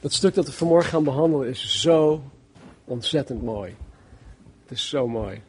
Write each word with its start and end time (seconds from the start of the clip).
Dat 0.00 0.12
stuk 0.12 0.34
dat 0.34 0.46
we 0.46 0.52
vanmorgen 0.52 0.90
gaan 0.90 1.04
behandelen 1.04 1.48
is 1.48 1.80
zo 1.80 2.22
ontzettend 2.84 3.42
mooi. 3.42 3.76
Het 4.62 4.78
is 4.78 4.88
zo 4.88 5.08
mooi. 5.08 5.42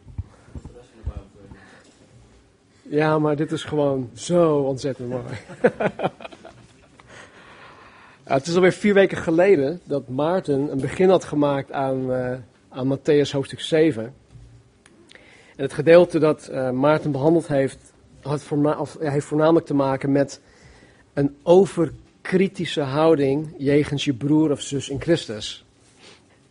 Ja, 2.81 3.19
maar 3.19 3.35
dit 3.35 3.51
is 3.51 3.63
gewoon 3.63 4.09
zo 4.13 4.57
ontzettend 4.57 5.09
mooi. 5.09 5.23
het 8.23 8.47
is 8.47 8.55
alweer 8.55 8.71
vier 8.71 8.93
weken 8.93 9.17
geleden 9.17 9.81
dat 9.83 10.07
Maarten 10.07 10.71
een 10.71 10.81
begin 10.81 11.09
had 11.09 11.23
gemaakt 11.23 11.71
aan, 11.71 12.11
uh, 12.11 12.33
aan 12.69 12.97
Matthäus 12.97 13.31
hoofdstuk 13.31 13.59
7. 13.59 14.03
En 15.55 15.63
het 15.63 15.73
gedeelte 15.73 16.19
dat 16.19 16.49
uh, 16.51 16.69
Maarten 16.69 17.11
behandeld 17.11 17.47
heeft, 17.47 17.93
had 18.21 18.47
of, 18.77 18.97
heeft 18.99 19.25
voornamelijk 19.25 19.65
te 19.65 19.73
maken 19.73 20.11
met 20.11 20.41
een 21.13 21.35
overkritische 22.31 22.81
houding 22.81 23.53
jegens 23.57 24.05
je 24.05 24.13
broer 24.13 24.51
of 24.51 24.61
zus 24.61 24.89
in 24.89 25.01
Christus. 25.01 25.65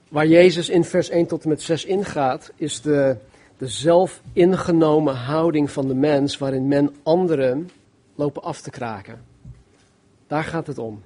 Waar 0.09 0.27
Jezus 0.27 0.69
in 0.69 0.85
vers 0.85 1.09
1 1.09 1.27
tot 1.27 1.43
en 1.43 1.49
met 1.49 1.63
6 1.63 1.85
ingaat, 1.85 2.53
is 2.57 2.81
de, 2.81 3.17
de 3.59 3.69
zelfingenomen 3.69 5.15
houding 5.15 5.71
van 5.71 5.89
de 5.89 5.95
mens 5.95 6.39
waarin 6.39 6.69
men 6.69 6.95
anderen 7.03 7.71
lopen 8.15 8.43
af 8.43 8.61
te 8.61 8.71
kraken. 8.71 9.25
Daar 10.27 10.45
gaat 10.45 10.67
het 10.67 10.79
om. 10.79 11.03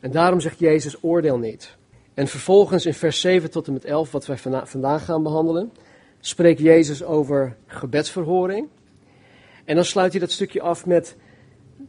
En 0.00 0.10
daarom 0.10 0.40
zegt 0.40 0.58
Jezus 0.58 1.02
oordeel 1.02 1.38
niet. 1.38 1.76
En 2.14 2.28
vervolgens 2.28 2.86
in 2.86 2.94
vers 2.94 3.20
7 3.20 3.50
tot 3.50 3.66
en 3.66 3.72
met 3.72 3.84
11, 3.84 4.10
wat 4.12 4.26
wij 4.26 4.38
vandaag 4.64 5.04
gaan 5.04 5.22
behandelen, 5.22 5.72
spreekt 6.20 6.60
Jezus 6.60 7.02
over 7.02 7.56
gebedsverhoring. 7.66 8.68
En 9.64 9.74
dan 9.74 9.84
sluit 9.84 10.10
hij 10.10 10.20
dat 10.20 10.30
stukje 10.30 10.60
af 10.60 10.86
met 10.86 11.16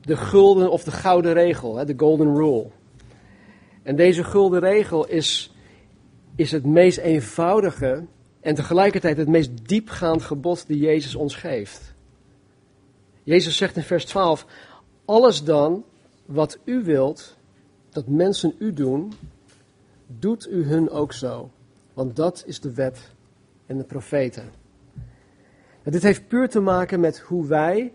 de 0.02 0.18
gulden 0.18 0.72
of 0.72 0.84
de 0.84 0.92
gouden 0.92 1.34
regel, 1.34 1.86
de 1.86 1.94
golden 1.98 2.36
rule. 2.36 2.68
En 3.84 3.96
deze 3.96 4.24
gulden 4.24 4.60
regel 4.60 5.08
is, 5.08 5.54
is 6.36 6.52
het 6.52 6.66
meest 6.66 6.98
eenvoudige 6.98 8.06
en 8.40 8.56
tegelijkertijd 8.56 9.18
het 9.18 9.28
meest 9.28 9.68
diepgaand 9.68 10.22
gebod 10.22 10.68
die 10.68 10.78
Jezus 10.78 11.16
ons 11.16 11.36
geeft. 11.36 11.94
Jezus 13.24 13.58
zegt 13.58 13.76
in 13.76 13.84
vers 13.84 14.06
12, 14.06 14.46
alles 15.06 15.44
dan 15.44 15.84
wat 16.26 16.60
u 16.64 16.84
wilt 16.84 17.38
dat 17.90 18.08
mensen 18.08 18.56
u 18.58 18.74
doen, 18.74 19.14
doet 20.08 20.48
u 20.50 20.66
hun 20.66 20.90
ook 20.90 21.14
zo. 21.14 21.52
Want 21.94 22.16
dat 22.16 22.44
is 22.46 22.60
de 22.60 22.74
wet 22.74 23.12
en 23.66 23.78
de 23.78 23.84
profeten. 23.84 24.50
En 25.84 25.92
dit 25.92 26.04
heeft 26.04 26.28
puur 26.28 26.50
te 26.50 26.60
maken 26.60 27.00
met 27.00 27.20
hoe 27.20 27.48
wij, 27.48 27.92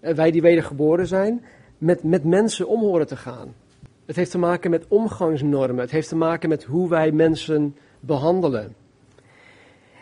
wij 0.00 0.30
die 0.30 0.42
wedergeboren 0.42 1.06
zijn, 1.06 1.44
met, 1.78 2.02
met 2.02 2.24
mensen 2.24 2.68
om 2.68 2.80
horen 2.80 3.06
te 3.06 3.16
gaan. 3.16 3.54
Het 4.06 4.16
heeft 4.16 4.30
te 4.30 4.38
maken 4.38 4.70
met 4.70 4.84
omgangsnormen. 4.88 5.78
Het 5.78 5.90
heeft 5.90 6.08
te 6.08 6.16
maken 6.16 6.48
met 6.48 6.64
hoe 6.64 6.88
wij 6.88 7.12
mensen 7.12 7.76
behandelen. 8.00 8.74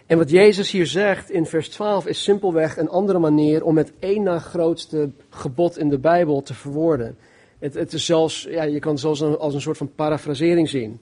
En 0.07 0.19
wat 0.19 0.31
Jezus 0.31 0.71
hier 0.71 0.87
zegt 0.87 1.31
in 1.31 1.47
vers 1.47 1.69
12 1.69 2.07
is 2.07 2.23
simpelweg 2.23 2.77
een 2.77 2.89
andere 2.89 3.19
manier 3.19 3.65
om 3.65 3.77
het 3.77 3.93
één 3.99 4.23
na 4.23 4.39
grootste 4.39 5.11
gebod 5.31 5.79
in 5.79 5.89
de 5.89 5.99
Bijbel 5.99 6.43
te 6.43 6.55
verwoorden. 6.55 7.17
Het, 7.59 7.75
het 7.75 7.93
is 7.93 8.05
zelfs, 8.05 8.47
ja, 8.51 8.63
je 8.63 8.79
kan 8.79 8.93
het 8.93 9.01
zelfs 9.01 9.23
als 9.23 9.55
een 9.55 9.61
soort 9.61 9.77
van 9.77 9.95
parafrasering 9.95 10.69
zien. 10.69 11.01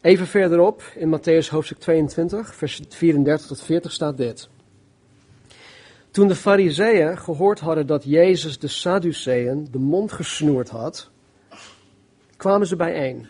Even 0.00 0.26
verderop 0.26 0.82
in 0.94 1.18
Matthäus 1.18 1.48
hoofdstuk 1.48 1.78
22, 1.78 2.54
vers 2.54 2.80
34 2.88 3.46
tot 3.46 3.62
40 3.62 3.92
staat 3.92 4.16
dit. 4.16 4.48
Toen 6.16 6.28
de 6.28 6.34
fariseeën 6.34 7.18
gehoord 7.18 7.60
hadden 7.60 7.86
dat 7.86 8.04
Jezus 8.04 8.58
de 8.58 8.68
Sadduceeën 8.68 9.68
de 9.70 9.78
mond 9.78 10.12
gesnoerd 10.12 10.68
had, 10.68 11.10
kwamen 12.36 12.66
ze 12.66 12.76
bijeen. 12.76 13.26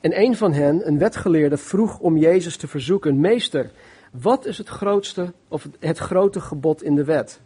En 0.00 0.20
een 0.20 0.36
van 0.36 0.52
hen, 0.52 0.86
een 0.86 0.98
wetgeleerde, 0.98 1.56
vroeg 1.56 1.98
om 1.98 2.16
Jezus 2.16 2.56
te 2.56 2.68
verzoeken: 2.68 3.20
Meester, 3.20 3.70
wat 4.12 4.46
is 4.46 4.58
het 4.58 4.68
grootste 4.68 5.32
of 5.48 5.68
het 5.78 5.98
grote 5.98 6.40
gebod 6.40 6.82
in 6.82 6.94
de 6.94 7.04
wet? 7.04 7.40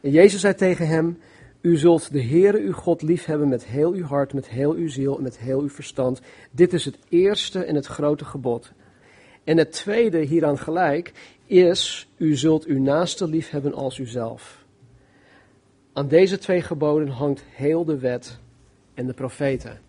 En 0.00 0.10
Jezus 0.10 0.40
zei 0.40 0.54
tegen 0.54 0.86
hem: 0.86 1.18
U 1.60 1.76
zult 1.76 2.12
de 2.12 2.22
Heere 2.22 2.58
uw 2.58 2.72
God 2.72 3.02
liefhebben 3.02 3.48
met 3.48 3.64
heel 3.64 3.92
uw 3.92 4.04
hart, 4.04 4.32
met 4.32 4.48
heel 4.48 4.72
uw 4.72 4.88
ziel 4.88 5.16
en 5.16 5.22
met 5.22 5.38
heel 5.38 5.60
uw 5.60 5.70
verstand. 5.70 6.20
Dit 6.50 6.72
is 6.72 6.84
het 6.84 6.98
eerste 7.08 7.64
en 7.64 7.74
het 7.74 7.86
grote 7.86 8.24
gebod. 8.24 8.72
En 9.44 9.56
het 9.56 9.72
tweede 9.72 10.18
hieraan 10.18 10.58
gelijk 10.58 11.12
is: 11.46 12.08
U 12.16 12.36
zult 12.36 12.64
uw 12.64 12.80
naaste 12.80 13.28
liefhebben 13.28 13.74
als 13.74 13.98
uzelf. 13.98 14.64
Aan 15.92 16.08
deze 16.08 16.38
twee 16.38 16.62
geboden 16.62 17.08
hangt 17.08 17.44
heel 17.50 17.84
de 17.84 17.98
wet 17.98 18.38
en 18.94 19.06
de 19.06 19.14
profeten. 19.14 19.80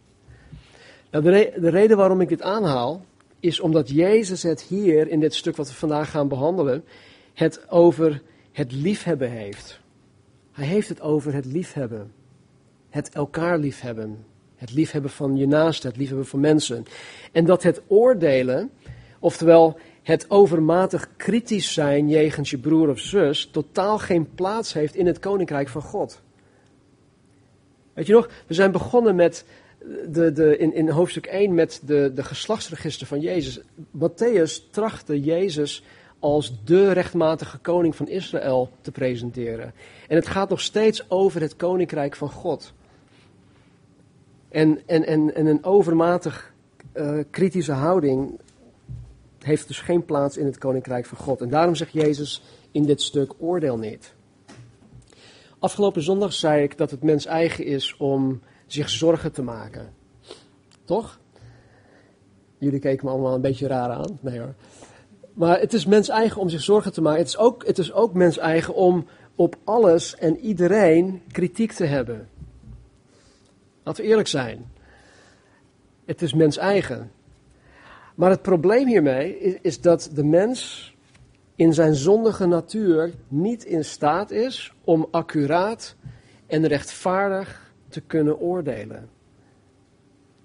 Nou, 1.11 1.23
de, 1.23 1.53
de 1.59 1.69
reden 1.69 1.97
waarom 1.97 2.21
ik 2.21 2.29
dit 2.29 2.41
aanhaal, 2.41 3.05
is 3.39 3.59
omdat 3.59 3.89
Jezus 3.89 4.43
het 4.43 4.61
hier 4.61 5.07
in 5.07 5.19
dit 5.19 5.33
stuk 5.33 5.55
wat 5.55 5.67
we 5.67 5.73
vandaag 5.73 6.09
gaan 6.09 6.27
behandelen, 6.27 6.83
het 7.33 7.69
over 7.69 8.21
het 8.51 8.71
liefhebben 8.71 9.29
heeft. 9.29 9.79
Hij 10.51 10.65
heeft 10.65 10.89
het 10.89 11.01
over 11.01 11.33
het 11.33 11.45
liefhebben. 11.45 12.11
Het 12.89 13.09
elkaar 13.09 13.57
liefhebben. 13.57 14.25
Het 14.55 14.73
liefhebben 14.73 15.11
van 15.11 15.37
je 15.37 15.47
naaste, 15.47 15.87
het 15.87 15.97
liefhebben 15.97 16.27
van 16.27 16.39
mensen. 16.39 16.85
En 17.31 17.45
dat 17.45 17.63
het 17.63 17.81
oordelen, 17.87 18.71
oftewel 19.23 19.77
het 20.01 20.25
overmatig 20.29 21.07
kritisch 21.17 21.73
zijn 21.73 22.09
jegens 22.09 22.49
je 22.49 22.57
broer 22.57 22.89
of 22.89 22.99
zus, 22.99 23.49
totaal 23.51 23.99
geen 23.99 24.33
plaats 24.35 24.73
heeft 24.73 24.95
in 24.95 25.05
het 25.05 25.19
koninkrijk 25.19 25.69
van 25.69 25.81
God. 25.81 26.21
Weet 27.93 28.07
je 28.07 28.13
nog, 28.13 28.29
we 28.47 28.53
zijn 28.53 28.71
begonnen 28.71 29.15
met 29.15 29.45
de, 30.07 30.31
de, 30.31 30.57
in, 30.57 30.73
in 30.73 30.89
hoofdstuk 30.89 31.25
1 31.25 31.53
met 31.53 31.81
de, 31.85 32.11
de 32.15 32.23
geslachtsregister 32.23 33.07
van 33.07 33.19
Jezus. 33.19 33.61
Matthäus 33.97 34.69
trachtte 34.71 35.19
Jezus 35.21 35.83
als 36.19 36.63
de 36.63 36.91
rechtmatige 36.91 37.57
koning 37.57 37.95
van 37.95 38.07
Israël 38.07 38.69
te 38.81 38.91
presenteren. 38.91 39.73
En 40.07 40.15
het 40.15 40.27
gaat 40.27 40.49
nog 40.49 40.61
steeds 40.61 41.09
over 41.09 41.41
het 41.41 41.55
koninkrijk 41.55 42.15
van 42.15 42.29
God. 42.29 42.73
En, 44.49 44.79
en, 44.85 45.05
en, 45.05 45.35
en 45.35 45.45
een 45.45 45.63
overmatig 45.63 46.53
uh, 46.93 47.19
kritische 47.29 47.71
houding 47.71 48.39
heeft 49.43 49.67
dus 49.67 49.79
geen 49.79 50.05
plaats 50.05 50.37
in 50.37 50.45
het 50.45 50.57
koninkrijk 50.57 51.05
van 51.05 51.17
God. 51.17 51.41
En 51.41 51.49
daarom 51.49 51.75
zegt 51.75 51.91
Jezus 51.91 52.43
in 52.71 52.85
dit 52.85 53.01
stuk: 53.01 53.33
oordeel 53.37 53.77
niet. 53.77 54.13
Afgelopen 55.59 56.03
zondag 56.03 56.33
zei 56.33 56.63
ik 56.63 56.77
dat 56.77 56.91
het 56.91 57.03
mens 57.03 57.25
eigen 57.25 57.65
is 57.65 57.97
om 57.97 58.41
zich 58.67 58.89
zorgen 58.89 59.31
te 59.31 59.41
maken. 59.41 59.93
Toch? 60.85 61.19
Jullie 62.57 62.79
keken 62.79 63.05
me 63.05 63.11
allemaal 63.11 63.33
een 63.33 63.41
beetje 63.41 63.67
raar 63.67 63.89
aan. 63.89 64.19
Nee 64.21 64.39
hoor. 64.39 64.55
Maar 65.33 65.59
het 65.59 65.73
is 65.73 65.85
mens 65.85 66.09
eigen 66.09 66.41
om 66.41 66.49
zich 66.49 66.61
zorgen 66.61 66.93
te 66.93 67.01
maken. 67.01 67.19
Het 67.19 67.27
is 67.27 67.37
ook, 67.37 67.65
het 67.65 67.77
is 67.77 67.93
ook 67.93 68.13
mens 68.13 68.37
eigen 68.37 68.73
om 68.73 69.05
op 69.35 69.55
alles 69.63 70.15
en 70.15 70.39
iedereen 70.39 71.21
kritiek 71.31 71.71
te 71.71 71.85
hebben. 71.85 72.29
Laten 73.83 74.03
we 74.03 74.09
eerlijk 74.09 74.27
zijn. 74.27 74.71
Het 76.05 76.21
is 76.21 76.33
mens 76.33 76.57
eigen. 76.57 77.11
Maar 78.15 78.29
het 78.29 78.41
probleem 78.41 78.87
hiermee 78.87 79.39
is, 79.39 79.57
is 79.61 79.81
dat 79.81 80.09
de 80.13 80.23
mens 80.23 80.91
in 81.55 81.73
zijn 81.73 81.95
zondige 81.95 82.45
natuur 82.45 83.13
niet 83.27 83.63
in 83.63 83.85
staat 83.85 84.31
is 84.31 84.73
om 84.83 85.07
accuraat 85.11 85.95
en 86.47 86.67
rechtvaardig 86.67 87.73
te 87.87 88.01
kunnen 88.01 88.39
oordelen. 88.39 89.09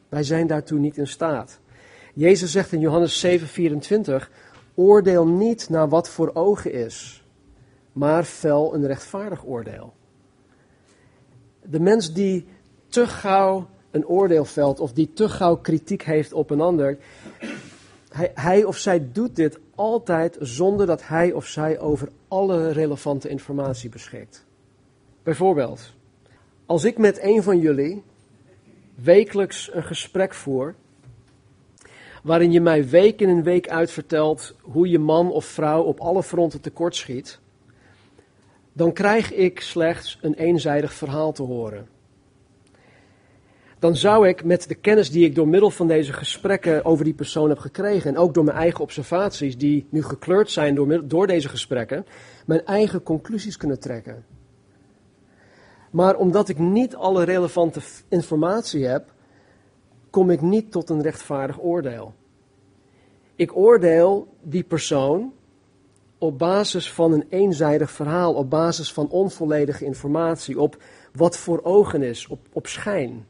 Wij 0.08 0.22
zijn 0.22 0.46
daartoe 0.46 0.78
niet 0.78 0.96
in 0.96 1.06
staat. 1.06 1.60
Jezus 2.14 2.52
zegt 2.52 2.72
in 2.72 2.80
Johannes 2.80 3.26
7:24: 3.26 4.30
Oordeel 4.74 5.26
niet 5.26 5.68
naar 5.68 5.88
wat 5.88 6.08
voor 6.08 6.30
ogen 6.34 6.72
is, 6.72 7.24
maar 7.92 8.24
vel 8.24 8.74
een 8.74 8.86
rechtvaardig 8.86 9.44
oordeel. 9.46 9.92
De 11.62 11.80
mens 11.80 12.12
die 12.12 12.46
te 12.88 13.06
gauw 13.06 13.68
een 13.98 14.06
oordeel 14.06 14.44
velt 14.44 14.81
of 14.81 14.92
die 14.92 15.12
te 15.12 15.28
gauw 15.28 15.56
kritiek 15.56 16.03
heeft 16.03 16.33
op 16.33 16.50
een 16.50 16.60
ander, 16.60 16.98
hij, 18.09 18.30
hij 18.34 18.65
of 18.65 18.77
zij 18.77 19.09
doet 19.12 19.36
dit 19.36 19.59
altijd 19.74 20.36
zonder 20.41 20.86
dat 20.86 21.06
hij 21.06 21.33
of 21.33 21.47
zij 21.47 21.78
over 21.78 22.09
alle 22.28 22.71
relevante 22.72 23.28
informatie 23.28 23.91
beschikt. 23.91 24.45
Bijvoorbeeld, 25.22 25.92
als 26.66 26.84
ik 26.84 26.98
met 26.98 27.22
een 27.22 27.42
van 27.42 27.59
jullie 27.59 28.03
wekelijks 28.95 29.71
een 29.72 29.84
gesprek 29.84 30.34
voer, 30.34 30.74
waarin 32.22 32.53
je 32.53 32.60
mij 32.60 32.89
week 32.89 33.21
in 33.21 33.28
en 33.28 33.42
week 33.42 33.68
uit 33.68 33.91
vertelt 33.91 34.54
hoe 34.60 34.89
je 34.89 34.98
man 34.98 35.30
of 35.30 35.45
vrouw 35.45 35.83
op 35.83 36.00
alle 36.00 36.22
fronten 36.22 36.60
tekortschiet, 36.60 37.39
dan 38.72 38.92
krijg 38.92 39.33
ik 39.33 39.60
slechts 39.60 40.18
een 40.21 40.34
eenzijdig 40.34 40.92
verhaal 40.92 41.33
te 41.33 41.42
horen. 41.42 41.89
Dan 43.78 43.97
zou 43.97 44.28
ik 44.28 44.45
met 44.45 44.69
de 44.69 44.75
kennis 44.75 45.10
die 45.10 45.25
ik 45.25 45.34
door 45.34 45.48
middel 45.48 45.71
van 45.71 45.86
deze 45.86 46.13
gesprekken 46.13 46.84
over 46.84 47.04
die 47.04 47.15
persoon 47.15 47.48
heb 47.48 47.59
gekregen, 47.59 48.10
en 48.10 48.19
ook 48.19 48.34
door 48.34 48.45
mijn 48.45 48.57
eigen 48.57 48.80
observaties, 48.80 49.59
die 49.59 49.86
nu 49.91 50.03
gekleurd 50.03 50.51
zijn 50.51 50.75
door, 50.75 51.09
door 51.09 51.27
deze 51.27 51.48
gesprekken, 51.48 52.07
mijn 52.47 52.65
eigen 52.65 53.03
conclusies 53.03 53.57
kunnen 53.57 53.80
trekken. 53.80 54.25
Maar 55.91 56.16
omdat 56.16 56.48
ik 56.48 56.59
niet 56.59 56.97
alle 56.97 57.25
relevante 57.25 57.80
informatie 58.09 58.86
heb, 58.86 59.13
kom 60.10 60.31
ik 60.31 60.41
niet 60.41 60.72
tot 60.72 60.91
een 60.91 61.03
rechtvaardig 61.03 61.63
oordeel. 61.63 62.15
Ik 63.34 63.57
oordeel 63.57 64.28
die 64.42 64.63
persoon 64.63 65.33
op 66.19 66.39
basis 66.39 66.92
van 66.92 67.13
een 67.13 67.27
eenzijdig 67.28 67.91
verhaal, 67.91 68.34
op 68.34 68.51
basis 68.51 68.92
van 68.92 69.09
onvolledige 69.09 69.84
informatie, 69.84 70.60
op 70.60 70.83
wat 71.13 71.36
voor 71.36 71.60
ogen 71.63 72.03
is, 72.03 72.27
op, 72.27 72.39
op 72.53 72.66
schijn. 72.66 73.27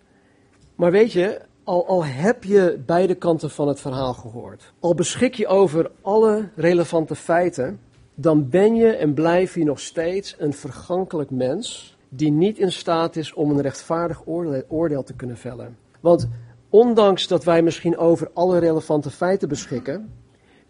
Maar 0.79 0.91
weet 0.91 1.13
je, 1.13 1.41
al, 1.65 1.87
al 1.87 2.05
heb 2.05 2.45
je 2.45 2.81
beide 2.87 3.15
kanten 3.15 3.51
van 3.51 3.69
het 3.69 3.81
verhaal 3.81 4.15
gehoord, 4.15 4.73
al 4.79 4.95
beschik 4.95 5.35
je 5.35 5.47
over 5.47 5.91
alle 6.03 6.49
relevante 6.55 7.15
feiten, 7.15 7.81
dan 8.15 8.49
ben 8.49 8.75
je 8.75 8.91
en 8.91 9.15
blijf 9.15 9.55
je 9.55 9.65
nog 9.65 9.81
steeds 9.81 10.35
een 10.39 10.53
vergankelijk 10.53 11.31
mens 11.31 11.97
die 12.09 12.31
niet 12.31 12.59
in 12.59 12.73
staat 12.73 13.17
is 13.17 13.33
om 13.33 13.51
een 13.51 13.61
rechtvaardig 13.61 14.23
oordeel, 14.25 14.63
oordeel 14.69 15.03
te 15.03 15.15
kunnen 15.15 15.37
vellen. 15.37 15.79
Want 16.01 16.29
ondanks 16.69 17.27
dat 17.27 17.45
wij 17.45 17.63
misschien 17.63 17.97
over 17.97 18.31
alle 18.33 18.59
relevante 18.59 19.11
feiten 19.11 19.49
beschikken, 19.49 20.13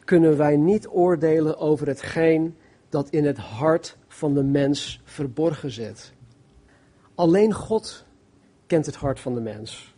kunnen 0.05 0.37
wij 0.37 0.57
niet 0.57 0.89
oordelen 0.89 1.59
over 1.59 1.87
hetgeen 1.87 2.57
dat 2.89 3.09
in 3.11 3.25
het 3.25 3.39
hart 3.39 3.97
van 4.07 4.35
de 4.35 4.43
mens 4.43 5.01
verborgen 5.05 5.71
zit. 5.71 6.13
Alleen 7.15 7.53
God 7.53 8.07
kent 8.67 8.87
het 8.87 8.97
hart 8.97 9.21
van 9.21 9.35
de 9.35 9.41
mens. 9.41 9.97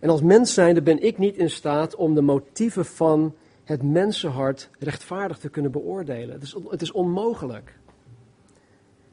En 0.00 0.08
als 0.08 0.22
mens 0.22 0.54
zijnde 0.54 0.82
ben 0.82 1.02
ik 1.02 1.18
niet 1.18 1.36
in 1.36 1.50
staat 1.50 1.94
om 1.94 2.14
de 2.14 2.22
motieven 2.22 2.84
van 2.84 3.34
het 3.64 3.82
mensenhart 3.82 4.70
rechtvaardig 4.78 5.38
te 5.38 5.48
kunnen 5.48 5.70
beoordelen. 5.70 6.34
Het 6.34 6.42
is, 6.42 6.56
het 6.68 6.82
is 6.82 6.92
onmogelijk. 6.92 7.78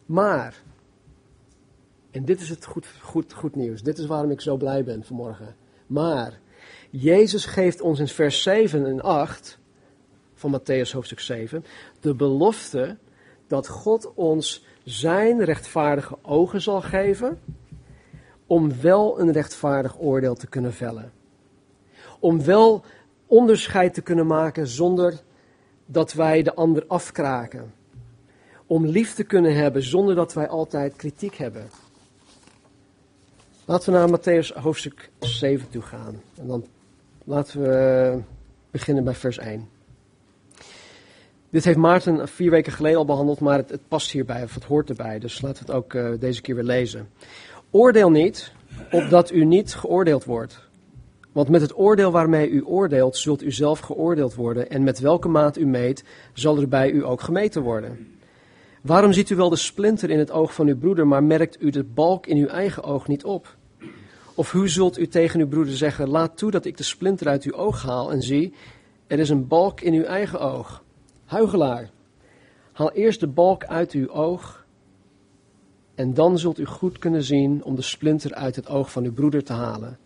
Maar, 0.06 0.64
en 2.12 2.26
dit 2.26 2.42
is 2.42 2.50
het 2.50 2.66
goed, 2.66 2.88
goed, 3.02 3.34
goed 3.34 3.56
nieuws, 3.56 3.84
dit 3.84 3.98
is 3.98 4.06
waarom 4.06 4.32
ik 4.32 4.42
zo 4.42 4.58
blij 4.58 4.84
ben 4.84 5.04
vanmorgen. 5.04 5.56
Maar, 5.88 6.40
Jezus 6.90 7.46
geeft 7.46 7.82
ons 7.82 8.00
in 8.00 8.08
vers 8.08 8.42
7 8.42 8.86
en 8.86 9.02
8 9.02 9.60
van 10.34 10.60
Matthäus 10.60 10.92
hoofdstuk 10.92 11.20
7 11.20 11.64
de 12.00 12.14
belofte 12.14 12.98
dat 13.48 13.68
God 13.68 14.14
ons 14.14 14.66
zijn 14.84 15.44
rechtvaardige 15.44 16.18
ogen 16.22 16.62
zal 16.62 16.82
geven 16.82 17.40
om 18.48 18.82
wel 18.82 19.20
een 19.20 19.32
rechtvaardig 19.32 20.00
oordeel 20.00 20.36
te 20.36 20.48
kunnen 20.48 20.74
vellen. 20.74 21.12
Om 22.20 22.44
wel 22.44 22.84
onderscheid 23.26 23.94
te 23.94 24.02
kunnen 24.02 24.28
maken 24.28 24.68
zonder 24.68 25.22
dat 25.86 26.14
wij 26.14 26.44
de 26.44 26.54
ander 26.54 26.84
afkraken. 26.88 27.74
Om 28.66 28.86
lief 28.86 29.14
te 29.14 29.24
kunnen 29.24 29.56
hebben 29.56 29.84
zonder 29.84 30.16
dat 30.16 30.34
wij 30.34 30.48
altijd 30.48 30.96
kritiek 30.96 31.36
hebben. 31.36 31.70
Laten 33.66 33.94
we 33.94 34.00
naar 34.00 34.20
Matthäus 34.20 34.56
hoofdstuk 34.56 35.10
7 35.20 35.70
toe 35.70 35.82
gaan. 35.82 36.22
En 36.38 36.48
dan 36.48 36.66
laten 37.24 37.62
we 37.62 38.20
beginnen 38.72 39.04
bij 39.04 39.16
vers 39.16 39.38
1. 39.38 39.70
Dit 41.50 41.64
heeft 41.64 41.78
Maarten 41.78 42.28
vier 42.28 42.52
weken 42.52 42.72
geleden 42.72 42.98
al 42.98 43.06
behandeld, 43.06 43.40
maar 43.40 43.58
het, 43.58 43.88
past 43.88 44.12
hierbij, 44.12 44.44
of 44.44 44.54
het 44.54 44.64
hoort 44.64 44.90
erbij. 44.90 45.20
Dus 45.20 45.42
laten 45.42 45.66
we 45.66 45.72
het 45.72 45.82
ook 45.82 45.94
uh, 45.94 46.20
deze 46.20 46.42
keer 46.42 46.56
weer 46.56 46.64
lezen. 46.64 47.10
Oordeel 47.72 48.10
niet, 48.10 48.52
opdat 48.92 49.32
u 49.32 49.46
niet 49.46 49.76
geoordeeld 49.76 50.26
wordt. 50.26 50.68
Want 51.32 51.50
met 51.50 51.62
het 51.62 51.78
oordeel 51.78 52.12
waarmee 52.12 52.50
u 52.50 52.64
oordeelt, 52.66 53.18
zult 53.18 53.44
u 53.44 53.52
zelf 53.52 53.80
geoordeeld 53.80 54.36
worden. 54.36 54.70
En 54.70 54.84
met 54.84 55.00
welke 55.00 55.28
maat 55.28 55.58
u 55.58 55.66
meet, 55.66 56.04
zal 56.34 56.58
er 56.58 56.68
bij 56.68 56.92
u 56.92 57.06
ook 57.06 57.22
gemeten 57.22 57.62
worden. 57.62 58.18
Waarom 58.82 59.14
ziet 59.14 59.30
u 59.30 59.36
wel 59.36 59.50
de 59.50 59.56
splinter 59.56 60.10
in 60.10 60.20
het 60.20 60.32
oog 60.32 60.54
van 60.54 60.68
uw 60.68 60.78
broeder, 60.78 61.08
maar 61.08 61.24
merkt 61.24 61.62
u 61.62 61.70
de 61.70 61.84
balk 61.84 62.26
in 62.26 62.38
uw 62.38 62.48
eigen 62.48 62.84
oog 62.84 63.08
niet 63.08 63.24
op? 63.24 63.56
Of 64.34 64.52
hoe 64.52 64.68
zult 64.68 65.00
u 65.00 65.08
tegen 65.08 65.40
uw 65.40 65.48
broeder 65.48 65.78
zeggen: 65.78 66.10
Laat 66.10 66.38
toe 66.38 66.52
dat 66.52 66.66
ik 66.66 66.78
de 66.78 66.84
splinter 66.84 67.28
uit 67.28 67.44
uw 67.44 67.54
oog 67.54 67.84
haal 67.84 68.12
en 68.12 68.22
zie, 68.22 68.54
er 69.08 69.20
is 69.20 69.30
een 69.30 69.48
balk 69.48 69.82
in 69.82 69.94
uw 69.94 70.04
eigen 70.04 70.40
oog? 70.40 70.84
Huigelaar, 71.26 71.90
haal 72.72 72.92
eerst 72.92 73.20
de 73.20 73.28
balk 73.28 73.66
uit 73.66 73.92
uw 73.92 74.10
oog 74.10 74.66
en 75.98 76.14
dan 76.14 76.40
zult 76.40 76.60
u 76.60 76.66
goed 76.66 76.98
kunnen 76.98 77.24
zien 77.24 77.64
om 77.64 77.76
de 77.76 77.82
splinter 77.82 78.34
uit 78.34 78.56
het 78.56 78.70
oog 78.70 78.92
van 78.92 79.04
uw 79.04 79.14
broeder 79.14 79.44
te 79.44 79.54
halen. 79.54 79.98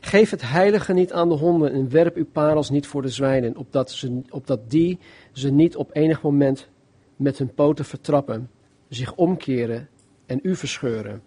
Geef 0.00 0.30
het 0.30 0.50
heilige 0.50 0.92
niet 0.92 1.12
aan 1.12 1.28
de 1.28 1.34
honden 1.34 1.72
en 1.72 1.90
werp 1.90 2.16
uw 2.16 2.26
parels 2.26 2.70
niet 2.70 2.86
voor 2.86 3.02
de 3.02 3.08
zwijnen, 3.08 3.56
opdat, 3.56 3.90
ze, 3.90 4.22
opdat 4.30 4.70
die 4.70 4.98
ze 5.32 5.50
niet 5.50 5.76
op 5.76 5.90
enig 5.92 6.22
moment 6.22 6.68
met 7.16 7.38
hun 7.38 7.54
poten 7.54 7.84
vertrappen, 7.84 8.50
zich 8.88 9.14
omkeren 9.14 9.88
en 10.26 10.40
u 10.42 10.56
verscheuren. 10.56 11.22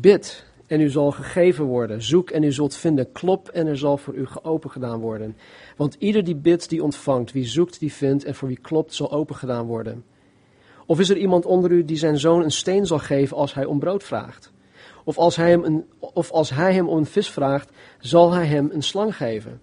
Bid 0.00 0.46
en 0.66 0.80
u 0.80 0.88
zal 0.88 1.10
gegeven 1.10 1.64
worden. 1.64 2.02
Zoek 2.02 2.30
en 2.30 2.42
u 2.42 2.52
zult 2.52 2.76
vinden. 2.76 3.12
Klop 3.12 3.48
en 3.48 3.66
er 3.66 3.78
zal 3.78 3.96
voor 3.96 4.14
u 4.14 4.26
geopen 4.26 4.70
gedaan 4.70 5.00
worden. 5.00 5.36
Want 5.76 5.96
ieder 5.98 6.24
die 6.24 6.36
bidt, 6.36 6.68
die 6.68 6.82
ontvangt. 6.82 7.32
Wie 7.32 7.46
zoekt, 7.46 7.78
die 7.80 7.92
vindt. 7.92 8.24
En 8.24 8.34
voor 8.34 8.48
wie 8.48 8.60
klopt, 8.60 8.94
zal 8.94 9.12
open 9.12 9.36
gedaan 9.36 9.66
worden. 9.66 10.04
Of 10.92 11.00
is 11.00 11.10
er 11.10 11.16
iemand 11.16 11.46
onder 11.46 11.70
u 11.70 11.84
die 11.84 11.96
zijn 11.96 12.18
zoon 12.18 12.42
een 12.42 12.50
steen 12.50 12.86
zal 12.86 12.98
geven 12.98 13.36
als 13.36 13.54
hij 13.54 13.64
om 13.64 13.78
brood 13.78 14.02
vraagt? 14.02 14.52
Of 15.04 15.18
als 15.18 15.36
hij 15.36 15.50
hem, 15.50 15.64
een, 15.64 15.84
of 15.98 16.30
als 16.30 16.50
hij 16.50 16.74
hem 16.74 16.88
om 16.88 16.96
een 16.96 17.06
vis 17.06 17.30
vraagt, 17.30 17.70
zal 17.98 18.32
hij 18.32 18.46
hem 18.46 18.70
een 18.72 18.82
slang 18.82 19.16
geven? 19.16 19.60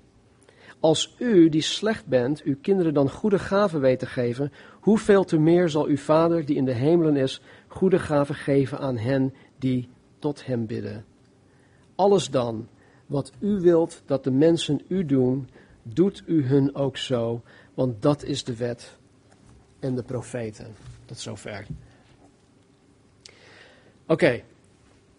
Als 0.79 1.15
u, 1.19 1.49
die 1.49 1.61
slecht 1.61 2.05
bent, 2.05 2.41
uw 2.41 2.55
kinderen 2.61 2.93
dan 2.93 3.09
goede 3.09 3.39
gaven 3.39 3.79
weet 3.79 3.99
te 3.99 4.05
geven, 4.05 4.51
hoeveel 4.79 5.23
te 5.23 5.37
meer 5.37 5.69
zal 5.69 5.85
uw 5.85 5.97
Vader, 5.97 6.45
die 6.45 6.55
in 6.55 6.65
de 6.65 6.73
hemelen 6.73 7.15
is, 7.15 7.41
goede 7.67 7.99
gaven 7.99 8.35
geven 8.35 8.79
aan 8.79 8.97
hen 8.97 9.33
die 9.57 9.89
tot 10.19 10.45
hem 10.45 10.65
bidden. 10.65 11.05
Alles 11.95 12.29
dan, 12.29 12.67
wat 13.05 13.31
u 13.39 13.59
wilt 13.59 14.01
dat 14.05 14.23
de 14.23 14.31
mensen 14.31 14.81
u 14.87 15.05
doen, 15.05 15.49
doet 15.83 16.23
u 16.25 16.45
hun 16.45 16.75
ook 16.75 16.97
zo, 16.97 17.41
want 17.73 18.01
dat 18.01 18.23
is 18.23 18.43
de 18.43 18.55
wet 18.55 18.97
en 19.79 19.95
de 19.95 20.03
profeten. 20.03 20.75
Tot 21.05 21.19
zover. 21.19 21.65
Oké, 24.07 24.41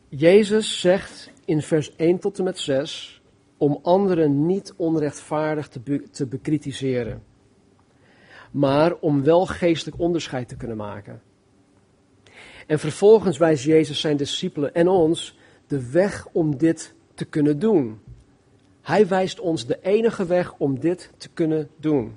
Jezus 0.09 0.81
zegt 0.81 1.31
in 1.45 1.63
vers 1.63 1.97
1 1.97 2.19
tot 2.19 2.39
en 2.39 2.45
met 2.45 2.59
6 2.59 3.23
om 3.57 3.79
anderen 3.83 4.47
niet 4.47 4.73
onrechtvaardig 4.77 5.69
te, 5.69 6.03
te 6.11 6.27
bekritiseren, 6.27 7.23
maar 8.51 8.95
om 8.95 9.23
wel 9.23 9.47
geestelijk 9.47 9.99
onderscheid 10.01 10.49
te 10.49 10.57
kunnen 10.57 10.77
maken. 10.77 11.23
En 12.67 12.79
vervolgens 12.79 13.39
wijst 13.39 13.65
Jezus 13.65 14.01
zijn 14.01 14.17
discipelen 14.17 14.75
en 14.75 14.89
ons 14.89 15.39
de 15.67 15.91
weg 15.91 16.29
om 16.33 16.57
dit 16.57 16.95
te 17.15 17.25
kunnen 17.25 17.59
doen. 17.59 18.01
Hij 18.83 19.07
wijst 19.07 19.41
ons 19.41 19.67
de 19.67 19.79
enige 19.83 20.27
weg 20.27 20.55
om 20.59 20.81
dit 20.81 21.11
te 21.17 21.29
kunnen 21.29 21.71
doen. 21.77 22.17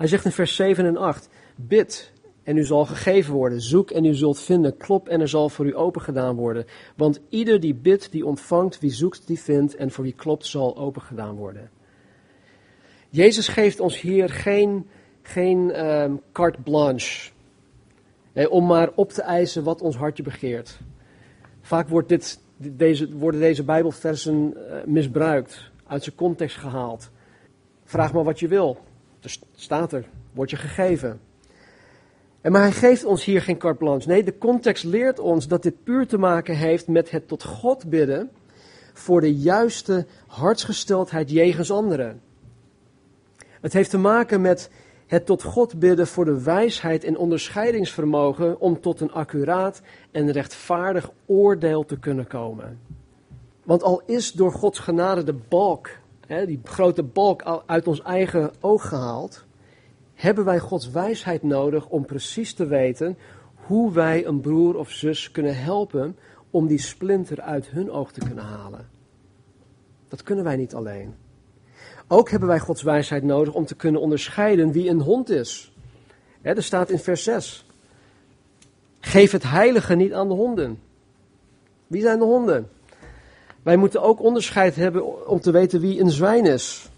Hij 0.00 0.08
zegt 0.08 0.24
in 0.24 0.32
vers 0.32 0.54
7 0.54 0.86
en 0.86 0.96
8: 0.96 1.28
Bid 1.56 2.12
en 2.42 2.56
u 2.56 2.64
zal 2.64 2.86
gegeven 2.86 3.34
worden. 3.34 3.60
Zoek 3.60 3.90
en 3.90 4.04
u 4.04 4.14
zult 4.14 4.40
vinden. 4.40 4.76
Klop 4.76 5.08
en 5.08 5.20
er 5.20 5.28
zal 5.28 5.48
voor 5.48 5.66
u 5.66 5.76
open 5.76 6.00
gedaan 6.00 6.36
worden. 6.36 6.64
Want 6.96 7.20
ieder 7.28 7.60
die 7.60 7.74
bidt, 7.74 8.12
die 8.12 8.26
ontvangt. 8.26 8.80
Wie 8.80 8.90
zoekt, 8.90 9.26
die 9.26 9.40
vindt. 9.40 9.76
En 9.76 9.90
voor 9.90 10.04
wie 10.04 10.12
klopt, 10.12 10.46
zal 10.46 10.76
open 10.76 11.02
gedaan 11.02 11.34
worden. 11.36 11.70
Jezus 13.08 13.48
geeft 13.48 13.80
ons 13.80 14.00
hier 14.00 14.28
geen, 14.28 14.86
geen 15.22 15.86
um, 15.86 16.20
carte 16.32 16.60
blanche 16.60 17.30
om 18.48 18.66
maar 18.66 18.90
op 18.94 19.10
te 19.10 19.22
eisen 19.22 19.64
wat 19.64 19.82
ons 19.82 19.96
hartje 19.96 20.22
begeert. 20.22 20.80
Vaak 21.60 21.88
wordt 21.88 22.08
dit, 22.08 22.40
deze, 22.56 23.16
worden 23.16 23.40
deze 23.40 23.64
Bijbelversen 23.64 24.54
uh, 24.56 24.84
misbruikt, 24.84 25.70
uit 25.86 26.02
zijn 26.02 26.16
context 26.16 26.56
gehaald. 26.56 27.10
Vraag 27.84 28.12
maar 28.12 28.24
wat 28.24 28.40
je 28.40 28.48
wil. 28.48 28.88
Er 29.20 29.36
staat 29.54 29.92
er, 29.92 30.04
wordt 30.32 30.50
je 30.50 30.56
gegeven. 30.56 31.20
En 32.40 32.52
maar 32.52 32.60
hij 32.60 32.72
geeft 32.72 33.04
ons 33.04 33.24
hier 33.24 33.42
geen 33.42 33.58
carte 33.58 33.78
blanche. 33.78 34.08
Nee, 34.08 34.24
de 34.24 34.38
context 34.38 34.84
leert 34.84 35.18
ons 35.18 35.48
dat 35.48 35.62
dit 35.62 35.84
puur 35.84 36.06
te 36.06 36.18
maken 36.18 36.56
heeft 36.56 36.88
met 36.88 37.10
het 37.10 37.28
tot 37.28 37.44
God 37.44 37.90
bidden 37.90 38.30
voor 38.92 39.20
de 39.20 39.34
juiste 39.34 40.06
hartsgesteldheid 40.26 41.30
jegens 41.30 41.70
anderen. 41.70 42.20
Het 43.60 43.72
heeft 43.72 43.90
te 43.90 43.98
maken 43.98 44.40
met 44.40 44.70
het 45.06 45.26
tot 45.26 45.42
God 45.42 45.78
bidden 45.78 46.06
voor 46.06 46.24
de 46.24 46.42
wijsheid 46.42 47.04
en 47.04 47.16
onderscheidingsvermogen 47.16 48.60
om 48.60 48.80
tot 48.80 49.00
een 49.00 49.12
accuraat 49.12 49.82
en 50.10 50.32
rechtvaardig 50.32 51.10
oordeel 51.26 51.84
te 51.84 51.98
kunnen 51.98 52.26
komen. 52.26 52.78
Want 53.64 53.82
al 53.82 54.02
is 54.06 54.32
door 54.32 54.52
Gods 54.52 54.78
genade 54.78 55.22
de 55.22 55.38
balk, 55.48 55.90
hè, 56.30 56.46
die 56.46 56.60
grote 56.64 57.02
balk 57.02 57.62
uit 57.66 57.86
ons 57.86 58.02
eigen 58.02 58.52
oog 58.60 58.88
gehaald, 58.88 59.44
hebben 60.14 60.44
wij 60.44 60.58
Gods 60.58 60.90
wijsheid 60.90 61.42
nodig 61.42 61.88
om 61.88 62.04
precies 62.04 62.54
te 62.54 62.66
weten 62.66 63.18
hoe 63.54 63.92
wij 63.92 64.26
een 64.26 64.40
broer 64.40 64.76
of 64.76 64.90
zus 64.90 65.30
kunnen 65.30 65.56
helpen 65.56 66.16
om 66.50 66.66
die 66.66 66.78
splinter 66.78 67.40
uit 67.40 67.70
hun 67.70 67.90
oog 67.90 68.12
te 68.12 68.20
kunnen 68.20 68.44
halen. 68.44 68.88
Dat 70.08 70.22
kunnen 70.22 70.44
wij 70.44 70.56
niet 70.56 70.74
alleen. 70.74 71.14
Ook 72.08 72.30
hebben 72.30 72.48
wij 72.48 72.58
Gods 72.58 72.82
wijsheid 72.82 73.22
nodig 73.22 73.54
om 73.54 73.64
te 73.64 73.76
kunnen 73.76 74.00
onderscheiden 74.00 74.72
wie 74.72 74.88
een 74.88 75.00
hond 75.00 75.30
is. 75.30 75.74
er 76.42 76.62
staat 76.62 76.90
in 76.90 76.98
vers 76.98 77.24
6. 77.24 77.66
Geef 79.00 79.32
het 79.32 79.42
heilige 79.42 79.94
niet 79.94 80.12
aan 80.12 80.28
de 80.28 80.34
honden. 80.34 80.78
Wie 81.86 82.02
zijn 82.02 82.18
de 82.18 82.24
honden? 82.24 82.68
Wij 83.62 83.76
moeten 83.76 84.02
ook 84.02 84.22
onderscheid 84.22 84.76
hebben 84.76 85.28
om 85.28 85.40
te 85.40 85.50
weten 85.50 85.80
wie 85.80 86.00
een 86.00 86.10
zwijn 86.10 86.46
is. 86.46 86.88